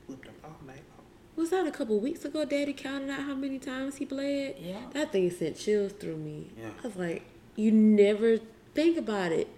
[0.07, 1.07] Whipped him all night long.
[1.37, 2.45] Was that a couple weeks ago?
[2.45, 4.57] Daddy counted out how many times he bled.
[4.61, 4.81] Yeah.
[4.93, 6.51] That thing sent chills through me.
[6.59, 6.69] Yeah.
[6.85, 7.23] I was like,
[7.57, 8.39] you never
[8.75, 9.49] think about it.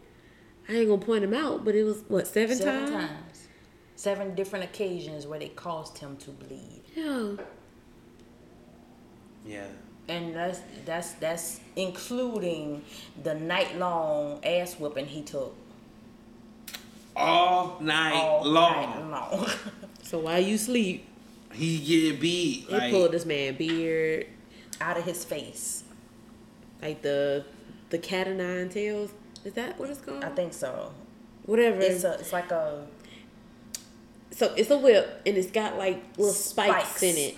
[0.68, 3.08] I ain't gonna point him out, but it was what seven, Seven times?
[3.10, 3.48] times.
[3.96, 6.82] Seven different occasions where they caused him to bleed.
[6.94, 7.32] Yeah.
[9.44, 9.66] Yeah.
[10.08, 12.82] And that's that's that's including
[13.22, 15.54] the night long ass whipping he took
[17.14, 19.10] All night all long.
[19.10, 19.46] night long.
[20.02, 21.06] So while you sleep,
[21.52, 22.68] He get beat.
[22.68, 24.26] they Like, pulled this man beard,
[24.80, 25.84] Out of his face.
[26.82, 27.44] like the
[27.90, 29.10] the cat o' nine tails.
[29.44, 30.24] Is that what it's called?
[30.24, 30.92] I think so.
[31.46, 31.80] Whatever.
[31.80, 32.86] It's a it's like a
[34.30, 37.02] so it's a whip and it's got like little spikes, Spikes.
[37.02, 37.36] in it.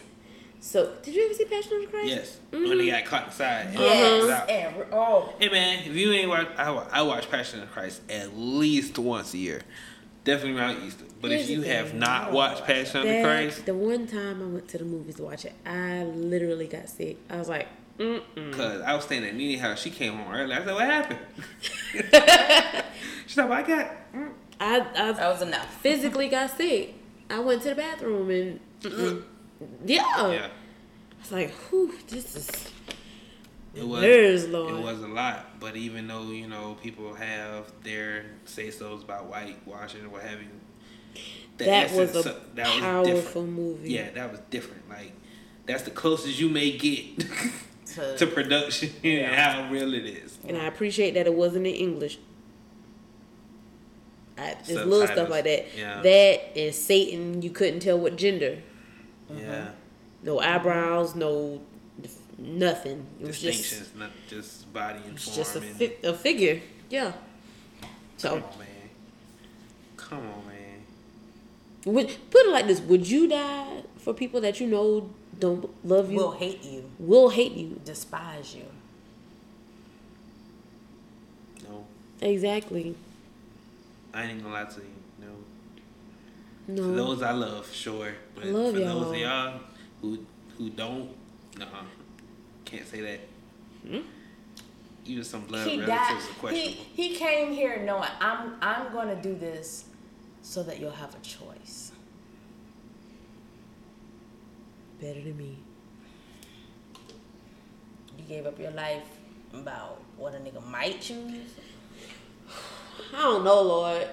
[0.64, 2.08] So did you ever see Passion of the Christ?
[2.08, 2.38] yes.
[2.50, 2.68] Mm-hmm.
[2.70, 3.66] When he got caught inside.
[3.66, 4.50] and yes was out.
[4.50, 7.72] and oh Hey man, if you ain't watch, I, wa- I watch Passion of the
[7.72, 9.60] Christ at least once a year,
[10.24, 11.04] definitely around Easter.
[11.20, 11.98] But Here's if you have thing.
[11.98, 15.22] not watched Passion of the Christ, the one time I went to the movies to
[15.24, 17.18] watch it, I literally got sick.
[17.28, 18.52] I was like, mm-mm.
[18.54, 20.54] cause I was staying at Nene house, she came home early.
[20.54, 21.20] I said, "What happened?"
[23.26, 25.66] She's like, "I got." mm." I, I that was enough.
[25.82, 26.94] physically got sick.
[27.28, 29.24] I went to the bathroom and mm-mm.
[29.84, 30.02] Yeah.
[30.32, 32.50] Yeah, I was like, whew, this is
[33.74, 34.00] it was.
[34.02, 34.74] There's Lord.
[34.74, 39.24] It was a lot, but even though you know people have their say so's about
[39.26, 40.48] whitewashing or what have you,
[41.58, 43.48] the that was a of- that powerful different.
[43.50, 43.90] movie.
[43.92, 44.88] Yeah, that was different.
[44.88, 45.12] Like
[45.66, 47.24] that's the closest you may get
[47.94, 50.38] To- to production and how real it is.
[50.46, 52.18] And I appreciate that it wasn't in English.
[54.36, 55.66] I, just little stuff like that.
[55.76, 56.02] Yeah.
[56.02, 58.58] That and Satan, you couldn't tell what gender.
[59.30, 59.40] Uh-huh.
[59.40, 59.68] Yeah,
[60.22, 61.60] No eyebrows, no
[62.38, 63.06] nothing.
[63.20, 65.36] It was just distinctions, not just body and it's form.
[65.36, 66.60] just a, and, fi- a figure.
[66.90, 67.12] Yeah.
[68.16, 68.68] So come on, man.
[69.96, 71.94] Come on, man.
[71.94, 75.08] would put it like this: Would you die for people that you know
[75.38, 77.80] don't love you, Will hate you, will hate you?
[77.84, 78.64] despise you.
[81.68, 81.86] No,
[82.20, 82.94] Exactly.
[84.12, 84.93] I ain't gonna lie to you.
[86.66, 86.82] No.
[86.82, 88.14] For those I love, sure.
[88.34, 89.00] But love for y'all.
[89.00, 89.60] those of y'all
[90.00, 90.18] who
[90.56, 91.10] who don't,
[91.58, 91.66] nah,
[92.64, 93.20] can't say that.
[93.86, 94.00] Hmm?
[95.06, 95.88] Even some blood he died.
[95.88, 99.84] relatives are He he came here knowing I'm I'm gonna do this
[100.40, 101.92] so that you'll have a choice.
[105.00, 105.58] Better than me.
[108.16, 109.04] You gave up your life
[109.52, 111.50] about what a nigga might choose,
[113.14, 114.08] I don't know, Lord.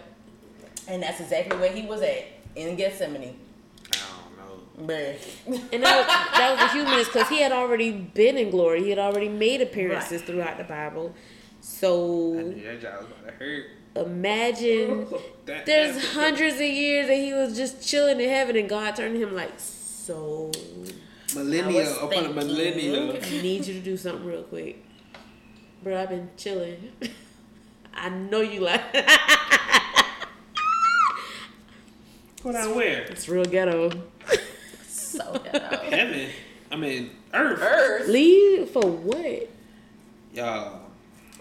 [0.87, 2.25] and that's exactly where he was at
[2.55, 3.37] in Gethsemane.
[3.93, 3.97] I
[4.47, 5.59] don't know.
[5.73, 8.83] And that was, that was the humanist because he had already been in glory.
[8.83, 10.27] He had already made appearances Right.
[10.27, 11.13] throughout the Bible.
[11.15, 11.19] I
[11.61, 13.65] So knew that job was about to hurt.
[13.95, 15.07] imagine
[15.45, 18.95] That- there's that's- hundreds of years that he was just chilling in heaven and God
[18.95, 20.51] turned him like, so
[21.35, 22.35] millennia I was upon a thinking.
[22.35, 23.13] millennia.
[23.21, 24.83] I need you to do something real quick.
[25.83, 26.91] Bro, I've been chilling.
[27.93, 28.81] I know you like
[32.41, 33.01] Put on where?
[33.03, 33.91] it's real ghetto.
[34.87, 35.77] so ghetto.
[35.77, 36.29] Heaven.
[36.71, 37.59] I mean, Earth.
[37.61, 38.07] Earth.
[38.07, 39.49] Leave for what?
[40.33, 40.81] Y'all.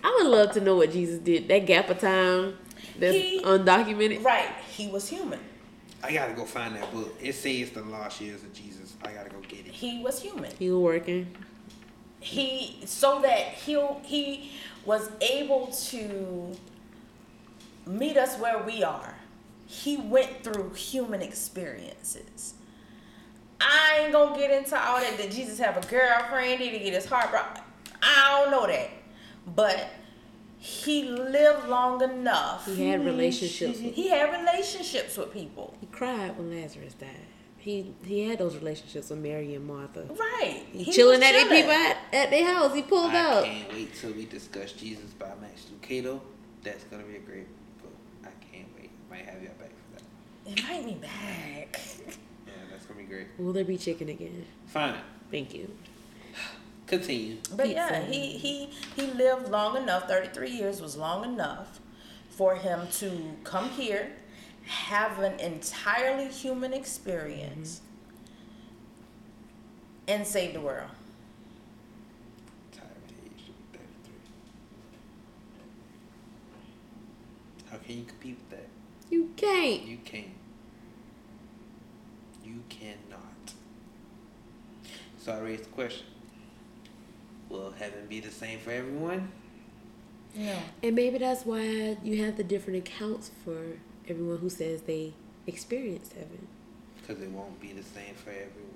[0.02, 1.48] I would love to know what Jesus did.
[1.48, 2.56] That gap of time
[2.98, 4.24] that's He- undocumented.
[4.24, 4.50] Right.
[4.70, 5.38] He was human.
[6.02, 7.14] I gotta go find that book.
[7.20, 8.94] It says the lost years of Jesus.
[9.04, 9.72] I gotta go get it.
[9.72, 10.50] He was human.
[10.58, 11.26] He was working.
[12.20, 14.50] he so that he he
[14.86, 16.56] was able to
[17.86, 19.14] meet us where we are.
[19.70, 22.54] He went through human experiences.
[23.60, 25.16] I ain't gonna get into all that.
[25.16, 26.58] Did Jesus have a girlfriend?
[26.60, 27.62] Did he get his heart broken?
[28.02, 28.88] I don't know that.
[29.54, 29.88] but
[30.58, 32.66] he lived long enough.
[32.66, 33.78] He had relationships.
[33.78, 35.74] He had relationships with people.
[35.80, 37.08] He cried when Lazarus died.
[37.58, 40.06] He he had those relationships with Mary and Martha.
[40.10, 40.62] Right.
[40.72, 41.56] He, He chilling was at their chilling.
[41.58, 42.74] people at, at their house.
[42.74, 43.14] He pulled out.
[43.14, 43.44] I up.
[43.44, 46.20] can't wait till we discuss Jesus by Max Lucado.
[46.62, 47.46] That's gonna be a great
[47.82, 47.92] book.
[48.24, 48.90] I can't wait.
[49.10, 49.59] Might have y'all back for that.
[50.46, 51.80] Invite me back.
[52.46, 53.28] Yeah, that's gonna be great.
[53.38, 54.44] Will there be chicken again?
[54.66, 54.96] Fine.
[55.30, 55.70] Thank you.
[56.86, 57.36] Continue.
[57.54, 57.76] But Pizza.
[57.76, 60.08] yeah, he, he he lived long enough.
[60.08, 61.80] Thirty three years was long enough
[62.40, 64.12] for him to come here,
[64.64, 67.82] have an entirely human experience,
[68.16, 68.24] mm-hmm.
[70.08, 70.88] and save the world.
[72.72, 73.52] 33.
[77.70, 78.69] How can you compete with that?
[79.10, 79.82] You can't.
[79.82, 80.26] You can't.
[82.44, 83.54] You cannot.
[85.18, 86.06] So I raised the question.
[87.48, 89.32] Will heaven be the same for everyone?
[90.34, 90.56] No.
[90.82, 95.12] And maybe that's why you have the different accounts for everyone who says they
[95.46, 96.46] experienced heaven.
[97.00, 98.70] Because it won't be the same for everyone.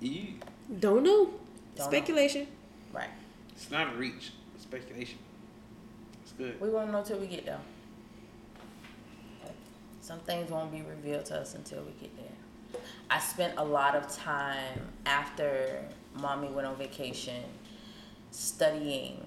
[0.00, 0.34] You.
[0.78, 1.24] Don't know.
[1.74, 1.84] Don't know.
[1.86, 2.46] Speculation.
[2.92, 3.10] Right.
[3.50, 4.32] It's not a reach.
[4.54, 5.18] It's speculation.
[6.22, 6.60] It's good.
[6.60, 7.60] We won't know till we get there.
[10.06, 12.80] Some things won't be revealed to us until we get there.
[13.10, 15.84] I spent a lot of time after
[16.14, 17.42] mommy went on vacation
[18.30, 19.26] studying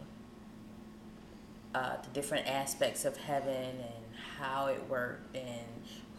[1.76, 5.68] uh, the different aspects of heaven and how it worked and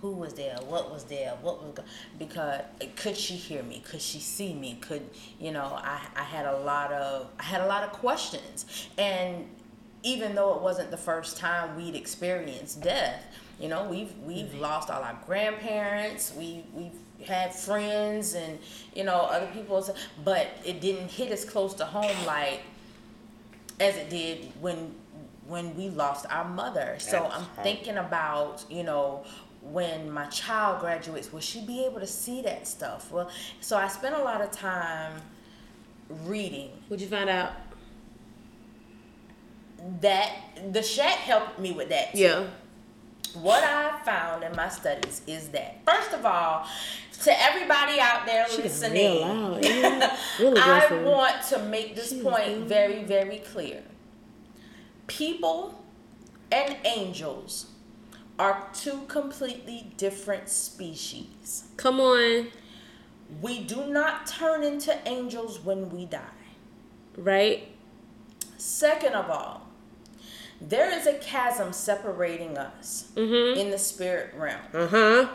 [0.02, 1.84] who was there, what was there, what was go-
[2.18, 2.61] because
[2.96, 3.82] could she hear me?
[3.82, 4.76] Could she see me?
[4.82, 5.08] Could
[5.38, 5.72] you know?
[5.74, 9.46] I I had a lot of I had a lot of questions, and
[10.02, 13.24] even though it wasn't the first time we'd experienced death,
[13.61, 14.61] you know, we've we've mm-hmm.
[14.61, 18.58] lost all our grandparents, we we've had friends and
[18.94, 19.86] you know other people,
[20.24, 22.62] but it didn't hit as close to home like
[23.78, 24.94] as it did when
[25.46, 26.96] when we lost our mother.
[26.98, 27.64] So That's I'm hard.
[27.64, 29.24] thinking about you know
[29.62, 33.12] when my child graduates, will she be able to see that stuff?
[33.12, 33.30] Well,
[33.61, 35.20] so I spent a lot of time
[36.24, 37.52] reading What'd you find out?
[40.00, 40.32] that
[40.72, 42.12] the shack helped me with that.
[42.12, 42.18] too.
[42.18, 42.46] Yeah.
[43.34, 46.66] What I found in my studies is that first of all,
[47.22, 49.64] to everybody out there She listening, real loud.
[49.64, 50.16] Yeah.
[50.40, 53.82] Real I want to make this She point very, very clear.
[55.06, 55.84] People
[56.50, 57.66] and angels
[58.38, 61.64] are two completely different species.
[61.76, 62.48] Come on.
[63.40, 66.20] We do not turn into angels when we die.
[67.16, 67.68] Right?
[68.56, 69.69] Second of all,
[70.61, 73.58] there is a chasm separating us Mm-hmm.
[73.58, 74.61] in the spirit realm.
[74.74, 75.28] Uh huh.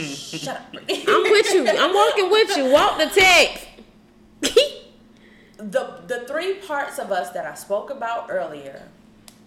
[0.00, 0.66] Shut up.
[0.74, 1.66] I'm with you.
[1.68, 2.70] I'm walking with you.
[2.70, 3.66] Walk the text.
[5.56, 8.82] the the three parts of us that I spoke about earlier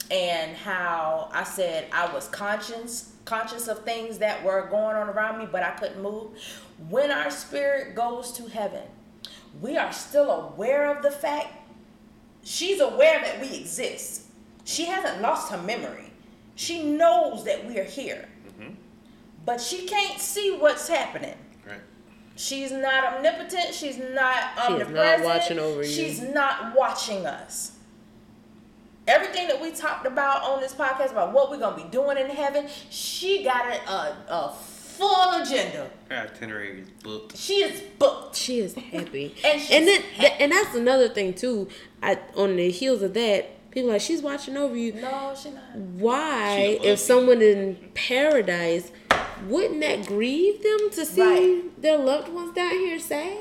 [0.09, 5.37] and how I said I was conscious conscious of things that were going on around
[5.37, 6.29] me but I couldn't move
[6.89, 8.81] when our spirit goes to heaven
[9.61, 11.49] we are still aware of the fact
[12.43, 14.23] she's aware that we exist
[14.65, 16.11] she hasn't lost her memory
[16.55, 18.73] she knows that we are here mm-hmm.
[19.45, 21.35] but she can't see what's happening
[21.65, 21.81] Right.
[22.35, 23.73] She's not omnipotent.
[23.73, 25.89] She's not She is not watching over you.
[25.89, 27.73] She's not watching us.
[29.07, 32.29] Everything that we talked about on this podcast about what we're gonna be doing in
[32.29, 35.89] heaven, she got a, a, uh, a full agenda.
[36.09, 37.35] Her itinerary is booked.
[37.35, 38.35] She is booked.
[38.35, 39.35] She is happy.
[39.43, 40.43] And she's and then happy.
[40.43, 41.67] and that's another thing too.
[42.01, 44.93] I on the heels of that, people are like she's watching over you.
[44.93, 45.75] No, she not.
[45.75, 48.91] Why, She if someone in paradise,
[49.47, 51.81] wouldn't that grieve them to see Right.
[51.81, 53.37] their loved ones down here sad?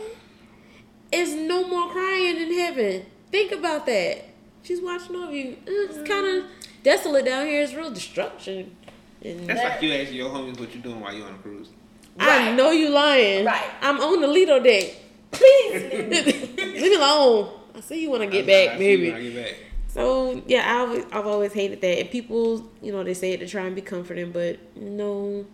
[1.10, 3.06] It's no more crying in heaven.
[3.30, 4.24] Think about that.
[4.62, 5.56] She's watching over you.
[5.66, 6.04] It's mm-hmm.
[6.04, 6.44] kind of
[6.82, 7.62] desolate down here.
[7.62, 8.76] It's real destruction.
[9.24, 11.38] And That's That- like you asking your homies what you doing while you on a
[11.38, 11.68] cruise.
[12.20, 13.44] I know you lying.
[13.44, 13.70] Right.
[13.80, 14.90] I'm on the Lido deck.
[15.30, 17.60] Please leave me alone.
[17.74, 20.40] I see you when I get I- I back, see you when I maybe.
[20.40, 20.42] get back.
[20.42, 21.98] So yeah, I always, I've always hated that.
[22.00, 25.46] And people, you know, they say it to try and be comforting, but no,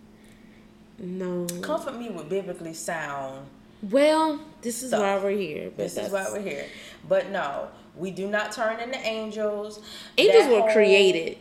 [0.99, 1.47] no.
[1.63, 3.47] Comfort me with biblically sound.
[3.83, 5.71] Well, this is So, why we're here.
[5.77, 6.67] This is why we're here.
[7.09, 9.81] But no, we do not turn into angels.
[10.17, 11.39] Angels That were whole- created.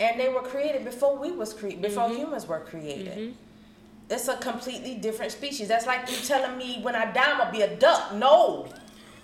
[0.00, 1.82] and they were created before we was created.
[1.82, 2.16] before Mm-hmm.
[2.18, 3.34] humans were created.
[4.10, 5.68] It's a completely different species.
[5.68, 8.12] That's like you telling me when I die I'm gonna be a duck.
[8.14, 8.68] No.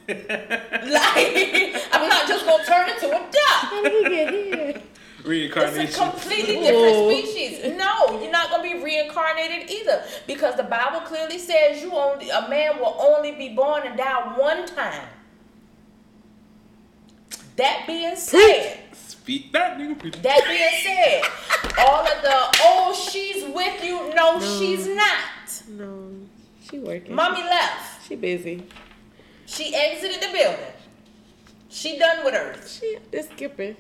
[0.09, 3.31] Like I'm not just gonna turn into a duck.
[3.41, 4.83] How did we get here?
[5.25, 5.95] It's a Reincarnation.
[6.11, 7.11] completely different Whoa.
[7.11, 7.77] species.
[7.79, 12.47] No, you're not gonna be reincarnated either, because the Bible clearly says you only a
[12.49, 15.09] man will only be born and die one time.
[17.57, 20.21] That being said, Speak that nigga.
[20.23, 21.23] that being said,
[21.79, 24.59] all of the oh she's with you, no, No.
[24.59, 25.63] she's not.
[25.69, 26.11] No,
[26.69, 27.15] she working.
[27.15, 28.07] Mommy left.
[28.07, 28.65] She busy.
[29.47, 30.73] She exited the building.
[31.69, 32.71] She done with Earth.
[32.81, 33.77] She just skipping.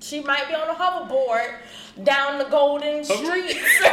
[0.00, 1.54] She might be on a hoverboard
[2.04, 3.48] down the Golden Hovering?
[3.48, 3.82] Streets.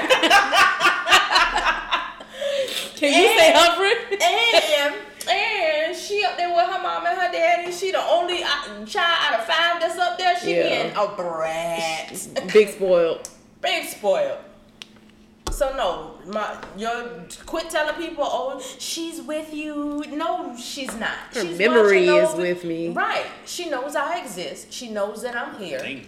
[2.96, 4.20] Can you say hovering?
[4.22, 4.96] and
[5.28, 7.72] and she up there with her mom and her daddy.
[7.72, 10.40] She the only uh, child out of five that's up there.
[10.40, 10.84] She Yeah.
[10.84, 13.30] being a brat, Big spoiled.
[13.62, 14.38] big spoiled.
[15.56, 20.04] So no, my your quit telling people, oh, she's with you.
[20.10, 21.16] No, she's not.
[21.34, 22.90] Her she's memory watching is with me.
[22.90, 23.26] Right.
[23.46, 24.74] She knows I exist.
[24.74, 25.80] She knows that I'm here.
[25.80, 26.08] Things.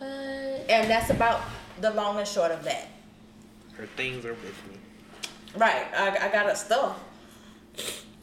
[0.00, 1.40] And that's about
[1.80, 2.88] the long and short of that.
[3.74, 4.76] Her things are with me.
[5.56, 5.86] Right.
[5.96, 6.98] I, I got her stuff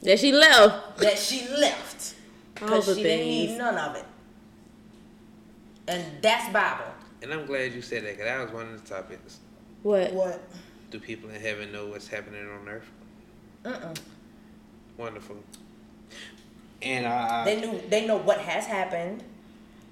[0.03, 0.99] That she left.
[0.99, 2.13] that she left.
[2.61, 3.57] All Because the she didn't need things.
[3.57, 4.05] none of it.
[5.87, 6.91] And that's Bible.
[7.23, 9.39] And I'm glad you said that because that was one of the topics.
[9.83, 10.13] What?
[10.13, 10.41] What?
[10.89, 12.89] Do people in heaven know what's happening on earth?
[13.63, 13.97] Mm-mm.
[14.97, 15.37] Wonderful.
[16.81, 19.23] And I, They knew they know what has happened.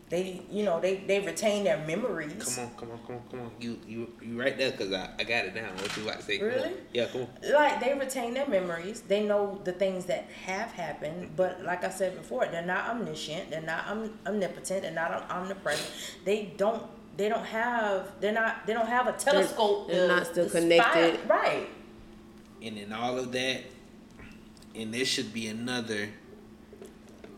[0.09, 2.55] They you know, they, they retain their memories.
[2.55, 3.51] come on, come on, come on, come on.
[3.61, 5.69] You you you right there because I, I got it down.
[5.77, 6.37] What you about to say?
[6.37, 6.53] Come on.
[6.53, 6.73] Really?
[6.93, 7.51] Yeah, come on.
[7.51, 9.01] Like they retain their memories.
[9.01, 11.35] They know the things that have happened, mm-hmm.
[11.35, 13.49] but like I said before, they're not omniscient.
[13.51, 14.81] They're not om- omnipotent.
[14.83, 15.89] They're not om- omnipresent.
[16.25, 16.83] They don't.
[17.17, 18.19] They don't have.
[18.19, 18.65] They're not.
[18.65, 19.89] They don't have a telescope.
[19.89, 21.19] they're to- not still to spy- connected.
[21.29, 21.69] Right.
[22.61, 23.63] And in all of that,
[24.75, 26.09] and this should be another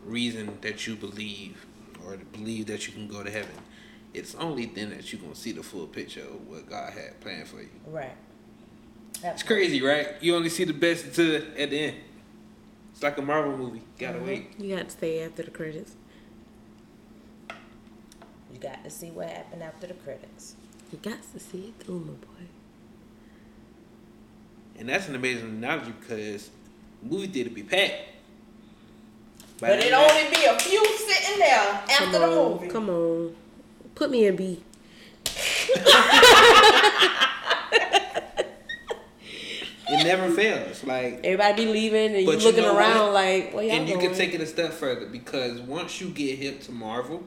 [0.04, 1.64] reason that you believe
[2.04, 3.56] or believe that you can go to heaven.
[4.12, 7.48] It's only then that you're gonna see the full picture of what God had planned
[7.48, 7.70] for you.
[7.86, 8.14] Right.
[9.22, 10.08] It's crazy, right?
[10.20, 11.96] You only see the best until at the end.
[12.92, 13.82] It's like a Marvel movie.
[13.98, 14.26] Gotta mm-hmm.
[14.26, 14.50] wait.
[14.58, 15.96] You got to stay after the credits.
[18.54, 20.54] You got to see what happened after the credits.
[20.92, 22.46] You got to see it through, my boy.
[24.78, 26.50] And that's an amazing analogy because
[27.02, 27.94] movie theater be packed.
[29.60, 32.68] By But it only be a few sitting there after Come the movie.
[32.68, 33.36] come on.
[33.96, 34.62] Put me in B.
[39.86, 40.82] It never fails.
[40.84, 43.12] Like Everybody be leaving and But you you looking know around what?
[43.14, 44.08] like, where y'all and you going?
[44.08, 47.22] can take it a step further because once you get hip to Marvel,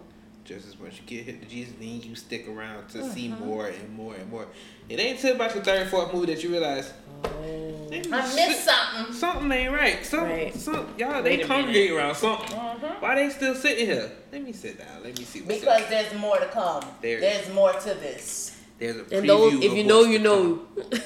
[0.48, 3.46] just as much you get hip to Jesus, then you stick around to see Mm-hmm.
[3.46, 4.48] more and more and more.
[4.88, 6.94] It ain't until about your third, fourth movie that you realize
[7.24, 7.88] Oh.
[7.92, 9.14] I missed something.
[9.14, 10.06] something ain't right.
[10.06, 10.56] Something, Right.
[10.56, 12.48] some y'all Wait they a congregate around something.
[12.58, 13.02] Mhm.
[13.02, 14.12] Why they still sitting here?
[14.32, 15.04] Let me sit down.
[15.04, 15.90] Let me see what's Because up.
[15.90, 16.84] there's more to come.
[17.02, 18.56] There- There's more to this.
[18.80, 20.62] There's a And preview those, if of you know, you know.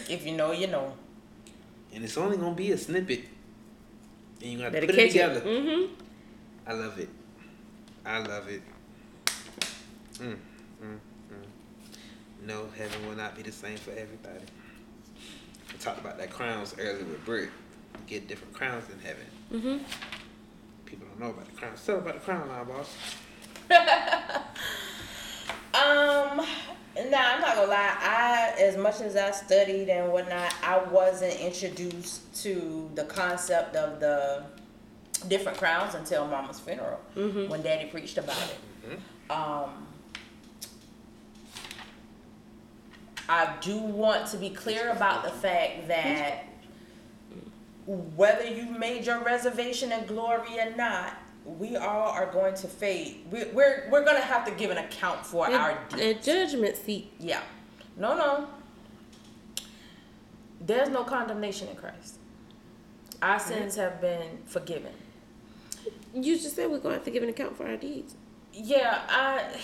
[0.09, 0.93] If you know, you know.
[1.93, 3.22] and it's only gonna be a snippet.
[4.41, 5.39] And you gotta Better put it together.
[5.39, 5.45] it.
[5.45, 5.93] Mm-hmm.
[6.68, 7.09] I love it.
[8.05, 8.61] I love it.
[10.22, 10.38] Mm, mm,
[10.84, 10.98] mm.
[12.45, 14.45] No, heaven will not be the same for everybody.
[15.72, 17.49] We talked about that crowns earlier with Bert.
[17.93, 19.26] You get different crowns in heaven.
[19.52, 19.84] Mm-hmm.
[20.85, 21.84] People don't know about the crowns.
[21.85, 22.95] Tell about the crown now, boss.
[25.73, 27.95] Um, nah, I'm not gonna lie.
[27.98, 34.02] I, as much as I studied and whatnot, I wasn't introduced to the concept of
[34.02, 34.43] the
[35.30, 38.99] different crowns until Mama's funeral when Daddy preached about it.
[39.31, 39.88] Um,
[43.31, 46.43] I do want to be clear about the fact that
[47.87, 51.13] whether you made your reservation in glory or not,
[51.45, 53.23] we all are going to fade.
[53.31, 56.01] We, we're we're gonna have to give an account for our deeds.
[56.01, 57.13] that judgment seat.
[57.19, 57.41] Yeah.
[57.95, 58.47] No, no.
[60.59, 62.17] There's no condemnation in Christ.
[63.21, 63.47] Our mm-hmm.
[63.47, 64.91] sins have been forgiven.
[66.13, 68.13] You just said we're going to have to give an account for our deeds.
[68.51, 69.57] Yeah, I.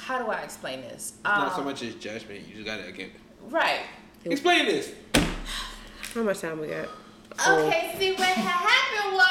[0.00, 1.12] How do I explain this?
[1.14, 2.46] It's not so Um, much as judgment.
[2.48, 3.10] You just gotta again.
[3.48, 3.80] Right.
[4.24, 4.92] Explain this.
[6.14, 6.88] How much time we got?
[7.48, 7.94] Okay.
[7.98, 9.22] See what happened was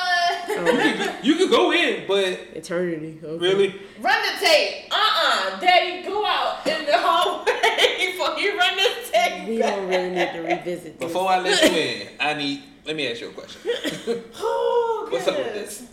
[0.48, 2.24] Oh, You could go in, but
[2.54, 3.20] eternity.
[3.24, 3.38] Okay.
[3.44, 4.86] really, run the tape.
[4.92, 7.52] Uh uh Daddy, go out in the hallway
[8.12, 9.48] before you run the tape.
[9.50, 11.08] We don't really need to revisit this.
[11.08, 12.64] before I let you in, I need.
[12.86, 13.62] Let me ask you a question.
[14.38, 15.84] Oh, What's up with goodness.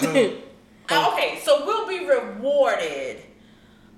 [0.00, 0.42] this?
[0.90, 3.22] Uh, okay, so we'll be rewarded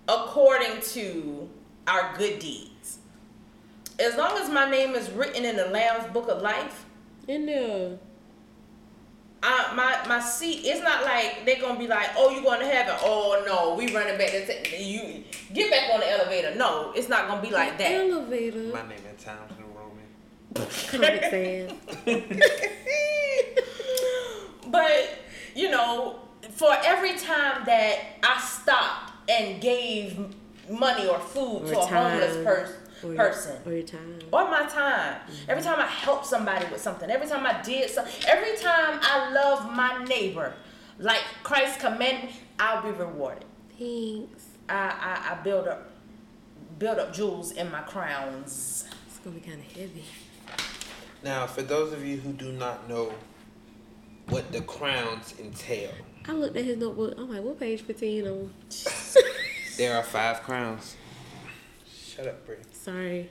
[0.09, 1.49] according to
[1.87, 2.99] our good deeds.
[3.99, 6.87] As long as my name is written in the Lamb's Book of Life,
[7.29, 7.99] In there.
[9.43, 10.61] I, my my seat.
[10.65, 13.91] It's not like they're gonna be like, "Oh, you're going to heaven?" Oh no, we
[13.95, 14.31] running back.
[14.33, 16.55] To t- you get back on the elevator.
[16.57, 17.91] No, it's not gonna be like that.
[17.91, 18.65] Elevator.
[18.73, 20.05] My name is Times New Roman.
[20.91, 21.73] Comic Sans.
[24.67, 25.09] but
[25.55, 26.21] you know,
[26.61, 30.19] for every time that I stopped and gave
[30.69, 33.35] money or food Or to a homeless person Or your-
[33.65, 34.19] Or your time.
[34.31, 35.21] or my time.
[35.23, 35.51] Mm-hmm.
[35.51, 39.33] Every time I help somebody with something, every time I did something, every time I
[39.33, 40.53] love my neighbor,
[40.99, 43.47] like Christ commanded me, I'll be rewarded.
[43.79, 44.45] Thanks.
[44.69, 45.89] I, I, I build up
[46.79, 48.85] build up jewels in my crowns.
[49.07, 50.05] It's gonna be kind of heavy.
[51.25, 53.13] Now, for those of you who do not know
[54.29, 55.93] what the crowns entail,
[56.27, 57.15] I looked at his notebook.
[57.19, 58.55] I'm like, what page 15 on?
[59.77, 60.97] there are five crowns.
[61.89, 62.57] Shut up, Brie.
[62.73, 63.31] Sorry.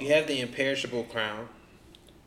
[0.00, 1.48] You have the imperishable crown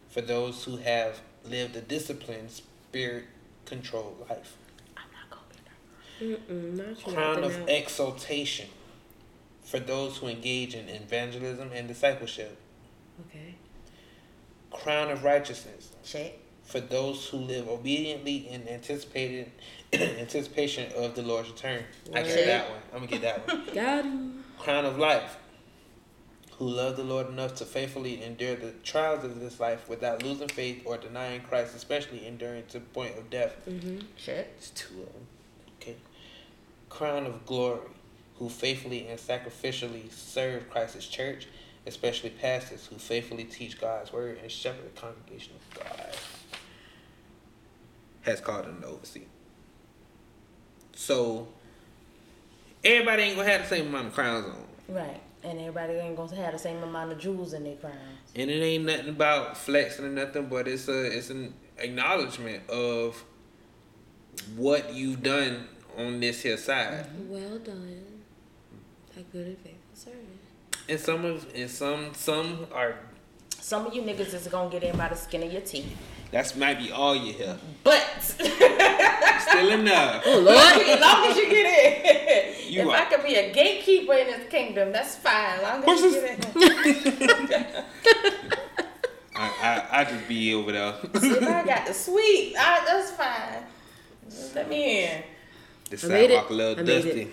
[0.09, 3.25] for those who have lived a disciplined, spirit
[3.65, 4.55] controlled life.
[4.95, 6.55] I'm not gonna be there.
[6.55, 7.13] Mm-mm, not you.
[7.13, 7.69] Crown of else.
[7.69, 8.69] exaltation
[9.63, 12.57] for those who engage in evangelism and discipleship.
[13.27, 13.55] Okay.
[14.71, 16.33] Crown of righteousness Check.
[16.65, 19.51] For those who live obediently in anticipated
[19.93, 21.83] anticipation of the Lord's return.
[22.13, 22.27] I Word.
[22.27, 22.79] get that one.
[22.93, 23.65] I'm gonna get that one.
[23.73, 24.43] Got him.
[24.57, 25.37] Crown of life,
[26.57, 30.47] who love the Lord enough to faithfully endure the trials of this life without losing
[30.47, 33.55] faith or denying Christ, especially enduring to the point of death.
[33.69, 33.99] Mm-hmm.
[34.17, 34.47] Check.
[34.57, 35.27] It's two of them.
[35.81, 35.95] Okay.
[36.89, 37.81] Crown of glory,
[38.39, 41.47] who faithfully and sacrificially serve Christ's church,
[41.85, 46.15] especially pastors who faithfully teach God's word and shepherd the congregation of God.
[48.25, 49.23] Has called them to oversee.
[50.95, 51.47] So
[52.83, 54.95] everybody ain't gonna have the same amount of crowns on.
[54.95, 55.21] Right.
[55.43, 57.95] And everybody ain't gonna have the same amount of jewels in their crowns.
[58.35, 63.23] And it ain't nothing about flexing or nothing, but it's a it's an acknowledgement of
[64.55, 67.05] what you've done on this here side.
[67.05, 67.29] Mm-hmm.
[67.29, 68.03] Well done.
[69.17, 70.39] A good and faithful servant.
[70.89, 72.95] And some of and some some are
[73.59, 75.95] Some of you niggas is gonna get in by the skin of your teeth.
[76.31, 77.57] That's might be all you hear.
[77.83, 80.23] But Still enough.
[80.25, 80.57] Oh Lord.
[80.57, 82.73] as long as you get in.
[82.73, 85.59] You if are- I could be a gatekeeper in this kingdom, that's fine.
[85.59, 86.45] As long as What's you this?
[86.53, 87.83] get in.
[89.37, 89.49] I,
[89.91, 90.93] I I just be over there.
[91.19, 93.63] See, if I got the sweet, I, that's fine.
[94.29, 95.23] Just let me in.
[95.89, 96.35] The I made it.
[96.35, 97.27] sidewalk a little I made dusty.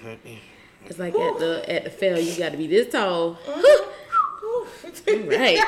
[0.87, 3.37] It's like at the at the fair, you got to be this tall.
[3.47, 5.29] Mm-hmm.
[5.29, 5.59] right.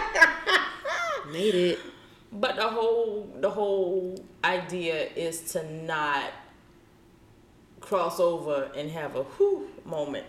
[1.32, 1.78] Made it.
[2.34, 6.32] But the whole the whole idea is to not
[7.80, 10.26] cross over and have a whew moment.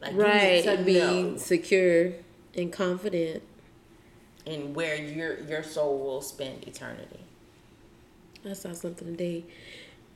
[0.00, 0.56] Like you Right.
[0.56, 2.12] need to And be know secure
[2.54, 3.42] and confident.
[4.46, 7.20] and where your your soul will spend eternity.
[8.48, 9.44] I saw something today.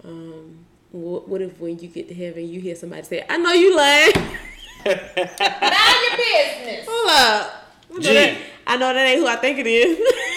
[0.05, 3.53] Um, what, what if when you get to heaven, you hear somebody say, "I know
[3.53, 4.13] you lying."
[4.85, 6.87] Mind your business.
[6.89, 7.67] Hold up.
[7.93, 8.39] I know, that,
[8.69, 9.99] I know that ain't who I think it is.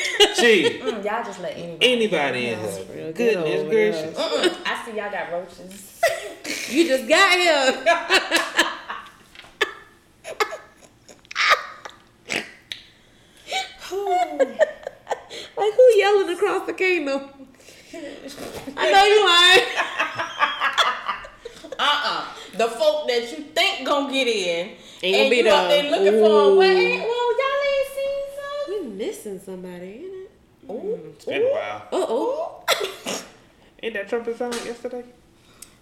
[0.43, 1.93] Gee, Mm, y'all just let anybody.
[1.93, 3.13] anybody in real here.
[3.13, 4.17] good Goodness over gracious.
[4.17, 4.57] Mm-mm.
[4.65, 6.01] I see y'all got roaches.
[6.69, 7.83] you just got here.
[15.57, 17.21] like who yelling across the kingdom?
[18.75, 19.67] I know you lying.
[21.79, 22.25] Uh-uh.
[22.57, 25.81] The folk that you think gonna get in Ain't gonna and be you up there.
[25.83, 26.59] there looking for a Ooh.
[26.59, 26.97] way.
[26.99, 28.69] Well, y'all ain't seen some.
[28.69, 30.05] We missing somebody,
[30.69, 30.99] Ooh.
[31.13, 31.81] It's been a while.
[31.91, 32.63] Uh oh.
[33.83, 35.03] Ain't that trumpet sound yesterday?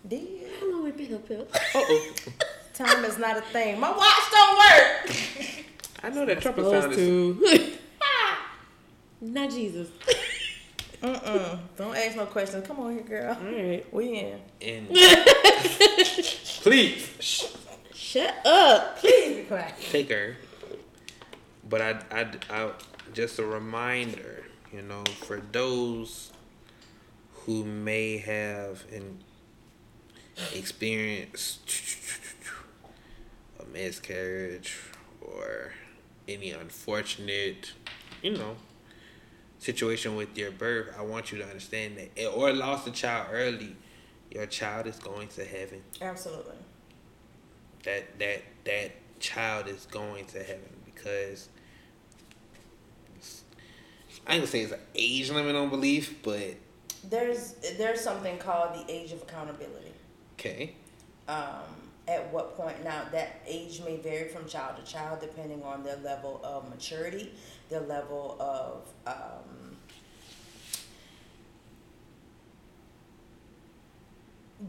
[0.08, 0.50] Did.
[0.60, 1.46] How long we been up here?
[1.54, 2.14] Uh oh.
[2.74, 3.80] Time is not a thing.
[3.80, 5.16] My watch don't work.
[6.04, 7.78] I know that trumpet sound Supposed is.
[9.22, 9.90] Not Jesus.
[11.04, 11.60] Mm-mm.
[11.78, 12.66] Don't ask no questions.
[12.66, 13.38] Come on here, girl.
[13.40, 13.94] All right.
[13.94, 14.40] We in.
[14.60, 14.88] in.
[16.62, 17.46] Please shh,
[17.94, 18.98] Shut up.
[18.98, 19.74] Please be quiet.
[19.92, 20.38] take her.
[21.70, 22.72] But I, I, I,
[23.14, 26.32] just a reminder, you know, for those
[27.46, 29.20] who may have an
[30.54, 31.60] experienced
[33.60, 34.78] a miscarriage
[35.22, 35.74] or
[36.28, 37.74] any unfortunate,
[38.22, 38.56] you know,
[39.60, 43.28] situation with your birth, I want you to understand that, eh, or lost a child
[43.32, 43.76] early,
[44.30, 45.82] your child is going to heaven.
[46.02, 46.56] Absolutely.
[47.84, 51.50] That that that child is going to heaven because
[54.28, 56.56] I ain't gonna say it's an age limit on belief, but
[57.10, 59.94] There's there's something called the age of accountability.
[60.34, 60.76] okay.
[61.28, 61.64] Um,
[62.08, 65.98] at what point now that age may vary from child to child depending on their
[65.98, 67.32] level of maturity,
[67.70, 69.78] their level of um,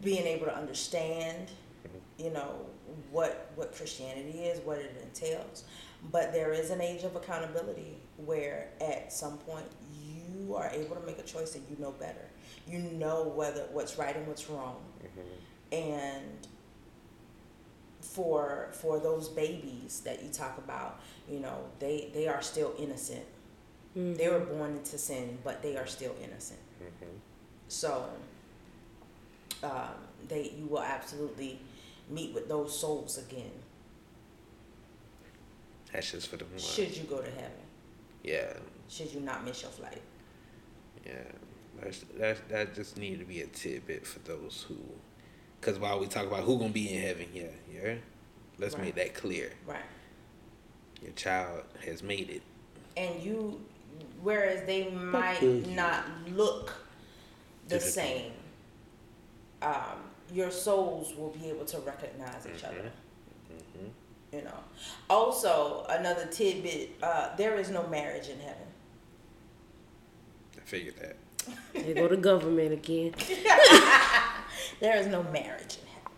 [0.01, 1.51] being able to understand,
[2.19, 2.67] you know,
[3.11, 5.65] what what Christianity is, what it entails.
[6.11, 10.13] But there is an age of accountability where at some point you
[10.43, 12.29] you are able to make a choice that you know better.
[12.67, 14.77] You know whether what's right and what's wrong.
[15.03, 15.75] Mm-hmm.
[15.75, 16.47] And
[18.01, 23.25] for for those babies that you talk about, you know, they they are still innocent.
[23.97, 24.15] Mm-hmm.
[24.15, 26.61] They were born into sin, but they are still innocent.
[26.83, 27.17] Mm-hmm.
[27.69, 28.05] So
[29.63, 29.95] um,
[30.29, 31.61] they you will absolutely
[32.11, 33.53] meet with those souls again.
[35.93, 36.59] That's just for the one.
[36.59, 37.62] Should you go to heaven?
[38.23, 38.53] Yeah,
[38.89, 40.01] Should you not miss your flight?
[41.05, 41.13] yeah.
[41.83, 44.77] That's that's that just needed to be a tidbit for those who,
[45.61, 47.95] because while we talk about who gonna be in heaven, yeah, yeah.
[48.59, 48.85] Let's Right.
[48.85, 49.53] make that clear.
[49.67, 49.83] Right.
[51.03, 52.43] Your child has made it.
[52.97, 53.61] And you,
[54.23, 55.43] whereas they might
[55.75, 56.73] not look
[57.67, 58.33] the same,
[59.63, 62.93] um, your souls will be able to recognize each other.
[64.33, 64.59] You know.
[65.11, 68.67] Also, another tidbit: uh, there is no marriage in heaven.
[70.57, 71.17] I figured that.
[71.75, 73.15] They go to government again.
[74.81, 76.13] There is no marriage in heaven.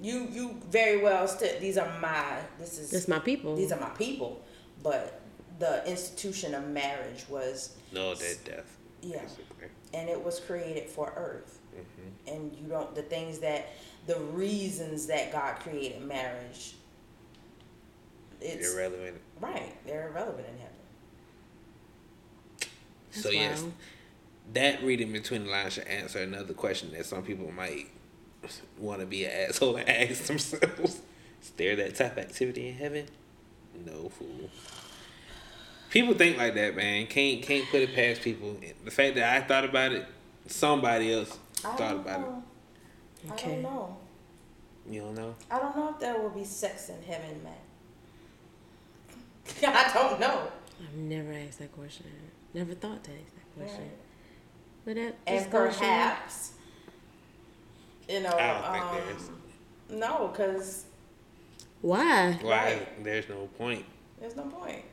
[0.00, 1.60] You you very well stood.
[1.60, 2.38] These are my.
[2.58, 2.90] This is.
[2.90, 3.54] That's my people.
[3.56, 4.40] These are my people,
[4.82, 5.20] but
[5.58, 8.76] the institution of marriage was, No, that death.
[9.02, 9.20] Yeah.
[9.20, 9.68] Basically.
[9.92, 11.58] and it was created for Earth.
[11.76, 12.32] Mhm.
[12.34, 13.68] And you don't the things that
[14.06, 16.74] the reasons that God created marriage.
[18.40, 19.20] It's Irrelevant.
[19.40, 19.72] right.
[19.86, 20.74] They're irrelevant in heaven.
[23.12, 23.64] That's so yes,
[24.52, 27.88] that reading between the lines should answer another question that some people might
[28.78, 31.00] want to be an asshole and ask themselves:
[31.42, 33.06] Is there that type of activity in heaven?
[33.84, 34.50] No fool.
[35.90, 37.06] People think like that, man.
[37.08, 38.56] Can't can't put it past people.
[38.84, 40.06] The fact that I thought about it,
[40.46, 42.42] somebody else I thought don't about know.
[43.28, 43.50] I Okay.
[43.54, 43.96] don't know.
[44.88, 45.34] You don't know?
[45.50, 47.52] I don't know if there will be sex in heaven, man.
[49.62, 50.42] I don't know.
[50.82, 52.06] I've never asked that question.
[52.54, 53.82] Never thought to ask that question.
[53.84, 53.98] Right.
[54.84, 56.52] But that And just goes perhaps,
[58.08, 59.28] you know, I don't think there is.
[59.28, 60.84] um, no, because
[61.82, 62.38] Why?
[62.42, 62.50] Why?
[62.50, 63.04] Right.
[63.04, 63.84] There's no point.
[64.20, 64.84] there's no point.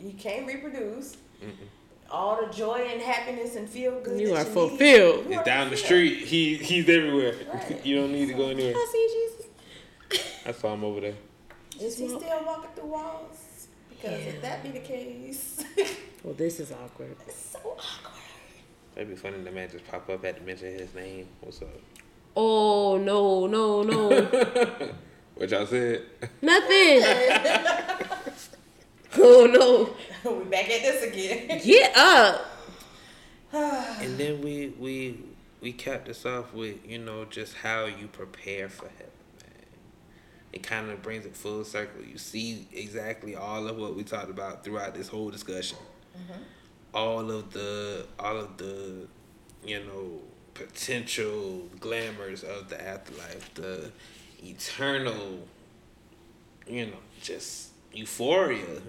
[0.00, 1.16] You can't reproduce.
[1.42, 1.50] Mm-mm.
[2.10, 4.20] All the joy and happiness and feel good.
[4.20, 5.24] You that are need, fulfilled.
[5.26, 6.18] you It's are down the street.
[6.26, 7.34] He he's everywhere.
[7.52, 7.80] Right.
[7.84, 8.74] You don't need to go anywhere.
[8.76, 9.28] I see
[10.18, 10.30] Jesus.
[10.46, 11.14] I saw him over there.
[11.80, 13.38] Is he still walking through walls?
[14.02, 15.62] Because if that be the case,
[16.24, 17.16] Well, this is awkward.
[17.26, 18.12] it's so awkward.
[18.94, 19.38] That'd be funny.
[19.42, 21.26] The man just pop up at to mention his name.
[21.40, 21.68] What's up?
[22.36, 24.08] Oh no, no, no,
[25.34, 26.02] What y'all said?
[26.40, 27.02] nothing.
[29.18, 31.60] oh no, we back at this again.
[31.64, 32.48] get up.
[33.54, 35.18] And then we we
[35.60, 39.08] we capped this off with you know just how you prepare for heaven, man.
[40.52, 42.02] It kind of brings it full circle.
[42.04, 45.78] You see exactly all of what we talked about throughout this whole discussion.
[46.16, 46.42] Mm-hmm.
[46.94, 49.06] All of the all of the
[49.64, 50.20] you know
[50.54, 53.90] potential glamours of the afterlife, the
[54.44, 55.46] eternal,
[56.66, 58.82] you know, just euphoria.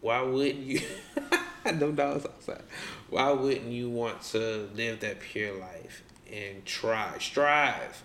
[0.00, 0.80] Why wouldn't you?
[1.74, 2.62] no dogs outside.
[3.10, 6.02] Why wouldn't you want to live that pure life
[6.32, 8.02] and try, strive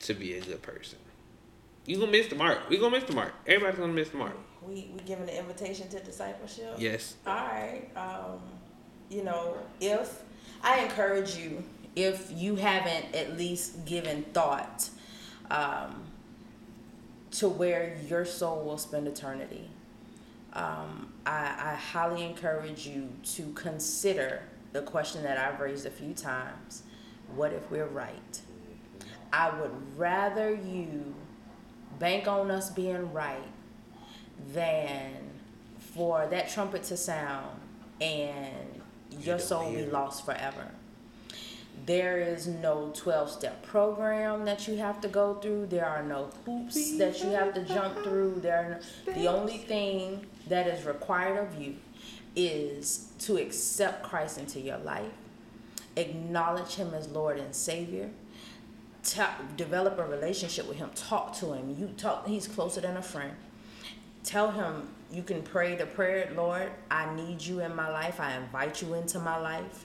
[0.00, 0.98] to be a good person?
[1.86, 2.68] You gonna miss the mark.
[2.68, 3.34] We gonna miss the mark.
[3.46, 4.36] Everybody's gonna miss the mark.
[4.66, 6.76] We we giving an invitation to discipleship.
[6.78, 7.16] Yes.
[7.26, 7.88] All right.
[7.94, 8.40] Um,
[9.10, 10.22] you know, if
[10.62, 11.62] I encourage you,
[11.94, 14.88] if you haven't at least given thought
[15.50, 16.04] um,
[17.32, 19.68] to where your soul will spend eternity,
[20.54, 24.42] um, I, I highly encourage you to consider
[24.72, 26.82] the question that I've raised a few times
[27.34, 28.40] what if we're right?
[29.32, 31.14] I would rather you
[31.98, 33.44] bank on us being right
[34.52, 35.12] than
[35.78, 37.60] for that trumpet to sound
[38.00, 38.82] and
[39.20, 40.70] your soul be lost forever.
[41.86, 45.66] There is no 12 step program that you have to go through.
[45.66, 48.40] There are no hoops that you have to jump through.
[48.40, 51.76] There are no, the only thing that is required of you
[52.36, 55.12] is to accept Christ into your life,
[55.96, 58.10] acknowledge him as Lord and Savior,
[59.04, 61.76] ta develop a relationship with him, talk to him.
[61.78, 63.32] You talk he's closer than a friend.
[64.22, 68.20] Tell him you can pray the prayer lord i need you in my life.
[68.20, 69.84] I invite you into my life.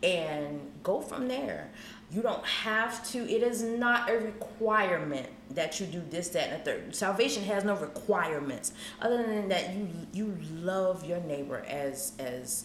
[0.00, 1.70] And go from there.
[2.12, 6.60] You don't have to it is not a requirement that you do this that and
[6.60, 6.94] the third.
[6.94, 12.64] Salvation has no requirements other than that you you love your neighbor as as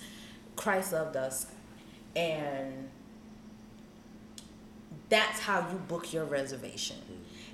[0.56, 1.48] christ loved us.
[2.16, 2.90] And
[5.14, 6.98] that's how you book your reservation.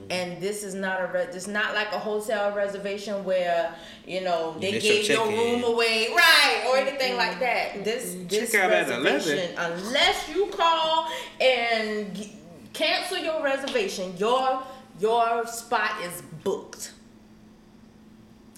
[0.02, 0.12] Mm-hmm.
[0.12, 3.76] And this is not a re- it's not like a hotel reservation where
[4.08, 5.62] you know they Initial gave your check-in.
[5.62, 6.88] room away, right, or mm-hmm.
[6.88, 7.84] anything like that.
[7.84, 11.08] This this Check out reservation, unless you call
[11.42, 12.34] and g-
[12.72, 14.64] cancel your reservation, your
[15.00, 16.94] your spot is booked.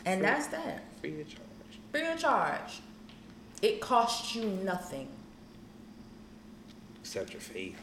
[0.05, 0.83] And that's that.
[0.99, 1.79] Free of charge.
[1.91, 2.81] Free of charge.
[3.61, 5.07] It costs you nothing.
[7.01, 7.77] Except your faith.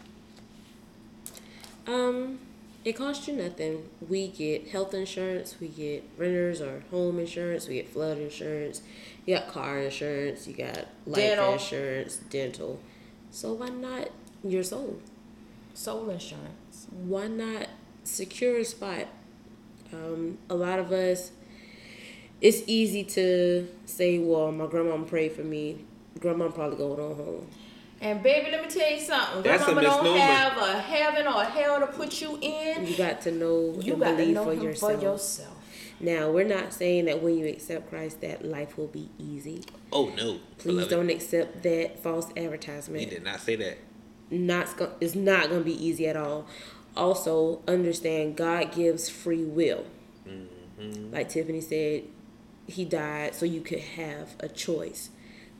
[1.89, 2.39] Um,
[2.85, 3.89] it costs you nothing.
[4.09, 8.83] We get health insurance, we get renters or home insurance, we get flood insurance,
[9.27, 11.53] you got car insurance, you got life Dental.
[11.55, 12.81] insurance, dental.
[13.31, 14.11] So why not
[14.45, 15.01] your soul?
[15.75, 16.87] Soul insurance.
[16.91, 17.69] Why not
[18.05, 19.07] secure a spot?
[19.93, 21.33] Um, a lot of us,
[22.41, 25.85] it's easy to say, well, my grandma prayed for me.
[26.21, 27.47] Grandma probably going on home.
[28.01, 29.43] And baby, let me tell you something.
[29.43, 30.19] That's a Grandma don't misnomer.
[30.21, 32.87] have a heaven or a hell to put you in.
[32.87, 34.93] You got to know You and got to believe know for him yourself.
[34.95, 35.55] for yourself.
[36.01, 39.65] Now, we're not saying that when you accept Christ that life will be easy.
[39.93, 40.39] Oh no.
[40.59, 40.91] Please beloved.
[40.91, 43.11] don't accept that false He advertisement.
[43.11, 43.79] did not say that.
[44.31, 46.47] Not go- it's not going to be easy at all.
[46.97, 49.85] Also, understand God gives free will.
[50.29, 51.13] Mm-hmm.
[51.13, 52.05] Like Tiffany said,
[52.69, 55.11] he died so you could have a choice.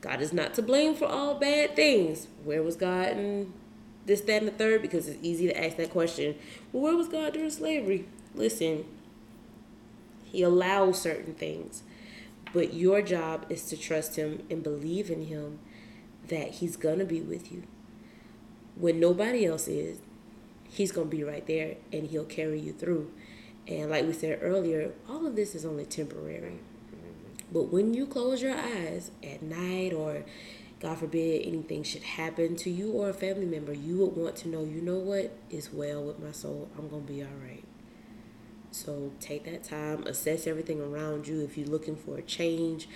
[0.01, 2.27] God is not to blame for all bad things.
[2.43, 3.53] Where was God in
[4.05, 4.81] this, that, and the third?
[4.81, 6.35] Because it's easy to ask that question.
[6.71, 8.05] Well, where was God during slavery?
[8.33, 8.85] Listen,
[10.23, 11.83] He allows certain things,
[12.53, 15.59] but your job is to trust Him and believe in Him
[16.27, 17.63] that He's gonna be with you.
[18.75, 19.99] When nobody else is,
[20.69, 23.11] He's gonna be right there and He'll carry you through.
[23.67, 26.59] And like we said earlier, all of this is only temporary.
[27.51, 30.23] But when you close your eyes at night or
[30.79, 34.47] God forbid anything should happen to you or a family member, you would want to
[34.47, 36.69] know, you know what, is well with my soul.
[36.77, 37.63] I'm going to be all right.
[38.71, 41.41] So take that time, assess everything around you.
[41.43, 42.87] If you're looking for a change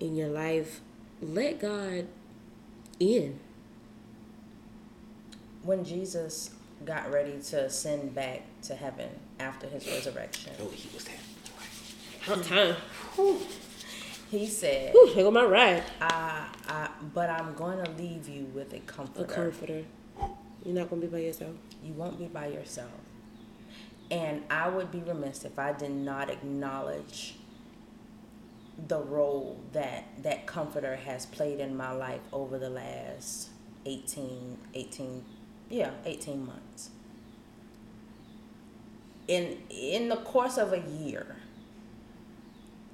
[0.00, 0.80] in your life,
[1.20, 2.06] let God
[3.00, 3.40] in.
[5.62, 6.50] When Jesus
[6.84, 9.10] got ready to ascend back to heaven
[9.40, 11.27] after his resurrection, Oh, he was that.
[12.26, 12.76] About time.
[14.30, 15.84] he said, here go my ride.
[16.00, 19.24] I, I, but I'm going to leave you with a A comforter.
[19.34, 19.84] comforter.
[20.64, 21.54] You're not going to be by yourself.
[21.82, 22.90] You won't be by yourself.
[24.10, 27.34] And I would be remiss if I did not acknowledge
[28.86, 33.48] the role that that comforter has played in my life over the last
[33.86, 35.24] 18, 18
[35.70, 36.90] yeah, 18 months.
[39.26, 41.36] In in the course of a year,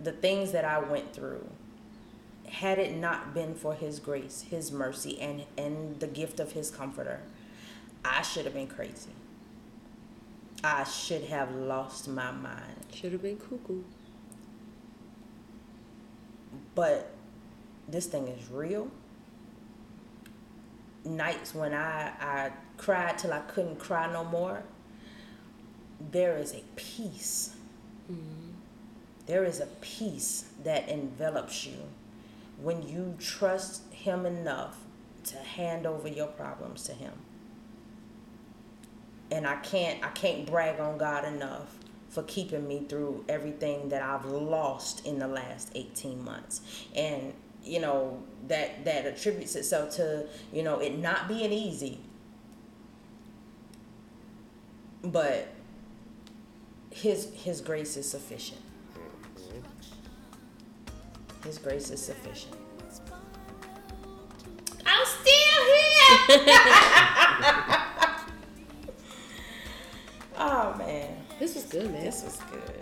[0.04, 1.48] the things that I went through,
[2.48, 6.70] had it not been for his grace, his mercy, and, and the gift of his
[6.70, 7.20] comforter,
[8.04, 9.10] I should have been crazy.
[10.62, 12.86] I should have lost my mind.
[12.94, 13.82] Should have been cuckoo.
[16.74, 17.10] But
[17.88, 18.88] this thing is real.
[21.04, 24.62] Nights when I, I cried till I couldn't cry no more,
[26.10, 27.54] there is a peace.
[28.10, 28.43] Mm-hmm.
[29.26, 31.78] There is a peace that envelops you
[32.60, 34.76] when you trust Him enough
[35.24, 37.12] to hand over your problems to Him.
[39.30, 41.76] And I can't I can't brag on God enough
[42.10, 46.60] for keeping me through everything that I've lost in the last 18 months.
[46.94, 47.32] And
[47.64, 51.98] you know that that attributes itself to you know it not being easy
[55.02, 55.48] but
[56.90, 58.60] his his grace is sufficient
[61.44, 62.54] his grace is sufficient
[64.86, 66.46] i'm still here
[70.38, 72.04] oh man This was good, man.
[72.04, 72.80] this was good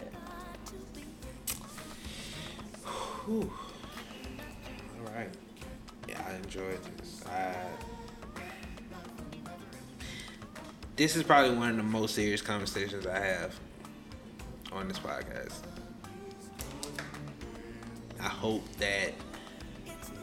[3.24, 3.52] Whew.
[4.98, 5.28] All right.
[6.09, 7.22] Yeah, I enjoyed this.
[7.24, 7.55] I,
[10.97, 13.55] this is probably one of the most serious conversations I have
[14.72, 15.55] on this podcast.
[18.23, 19.12] I hope that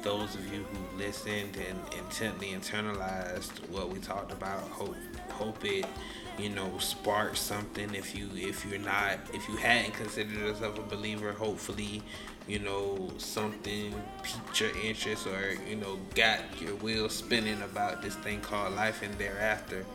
[0.01, 4.95] those of you who listened and intently internalized what we talked about, hope
[5.31, 5.85] hope it,
[6.37, 7.93] you know, sparked something.
[7.93, 12.01] If you if you're not if you hadn't considered yourself a believer, hopefully,
[12.47, 13.93] you know, something
[14.23, 19.01] piqued your interest or you know got your wheels spinning about this thing called life
[19.01, 19.85] and thereafter.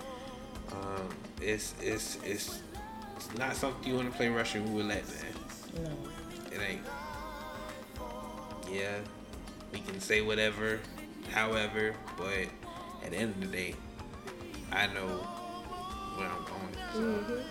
[0.72, 1.09] Um,
[1.40, 2.60] it's it's it's
[3.16, 5.85] it's not something you want to play Russian roulette, man.
[5.85, 6.81] no It ain't.
[8.74, 8.98] Yeah,
[9.72, 10.80] we can say whatever,
[11.30, 12.48] however, but
[13.05, 13.76] at the end of the day,
[14.72, 15.06] I know
[16.16, 16.74] where I'm going.
[16.92, 17.44] So.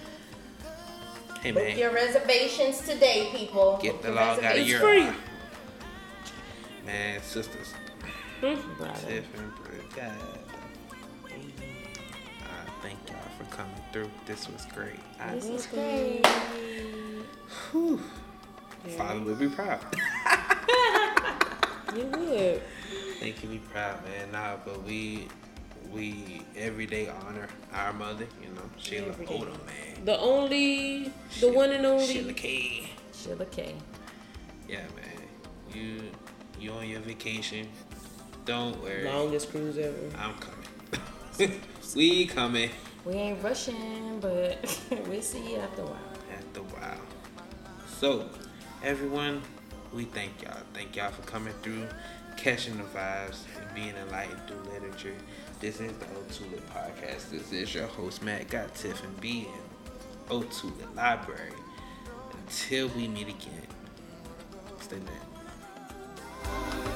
[1.42, 5.04] Hey book man, your reservations today people get the your log out of your free.
[5.04, 5.16] eye.
[6.86, 7.74] Man, sisters.
[8.42, 8.56] Hmm?
[8.78, 9.00] Brother.
[9.08, 9.26] Tiff.
[9.98, 10.10] Uh,
[12.82, 14.10] thank y'all for coming through.
[14.26, 15.00] This was great.
[15.22, 16.26] I, This is great.
[17.72, 18.02] whew,
[18.98, 19.80] Father would be proud.
[21.96, 22.62] You would.
[23.20, 23.50] Thank you.
[23.50, 24.32] be proud, man.
[24.32, 25.28] Nah, but we
[25.92, 28.26] we every day honor our mother.
[28.42, 29.34] You know, Sheila Every day.
[29.34, 30.06] Odom, man.
[30.06, 32.06] The only, the Sheila- one and only.
[32.08, 32.90] Sheila K.
[33.14, 33.76] Sheila K.
[34.68, 35.28] Yeah, man.
[35.74, 36.02] You
[36.60, 37.68] you on your vacation?
[38.46, 39.06] Don't worry.
[39.06, 39.96] Longest cruise ever.
[40.18, 41.62] I'm coming.
[41.96, 42.70] we coming
[43.06, 44.58] We ain't rushing, but
[45.08, 45.98] we'll see you after a while.
[46.38, 47.02] after a while.
[48.00, 48.28] So,
[48.84, 49.42] everyone,
[49.94, 50.58] we thank y'all.
[50.74, 51.88] Thank y'all for coming through,
[52.36, 55.16] catching the vibes, and being enlightened through literature.
[55.60, 57.30] This is the O2 Lit Podcast.
[57.30, 61.52] This is your host, Matt Got Tiff and B in O2 Lit Library.
[62.34, 63.68] Until we meet again,
[64.80, 66.93] stay lit.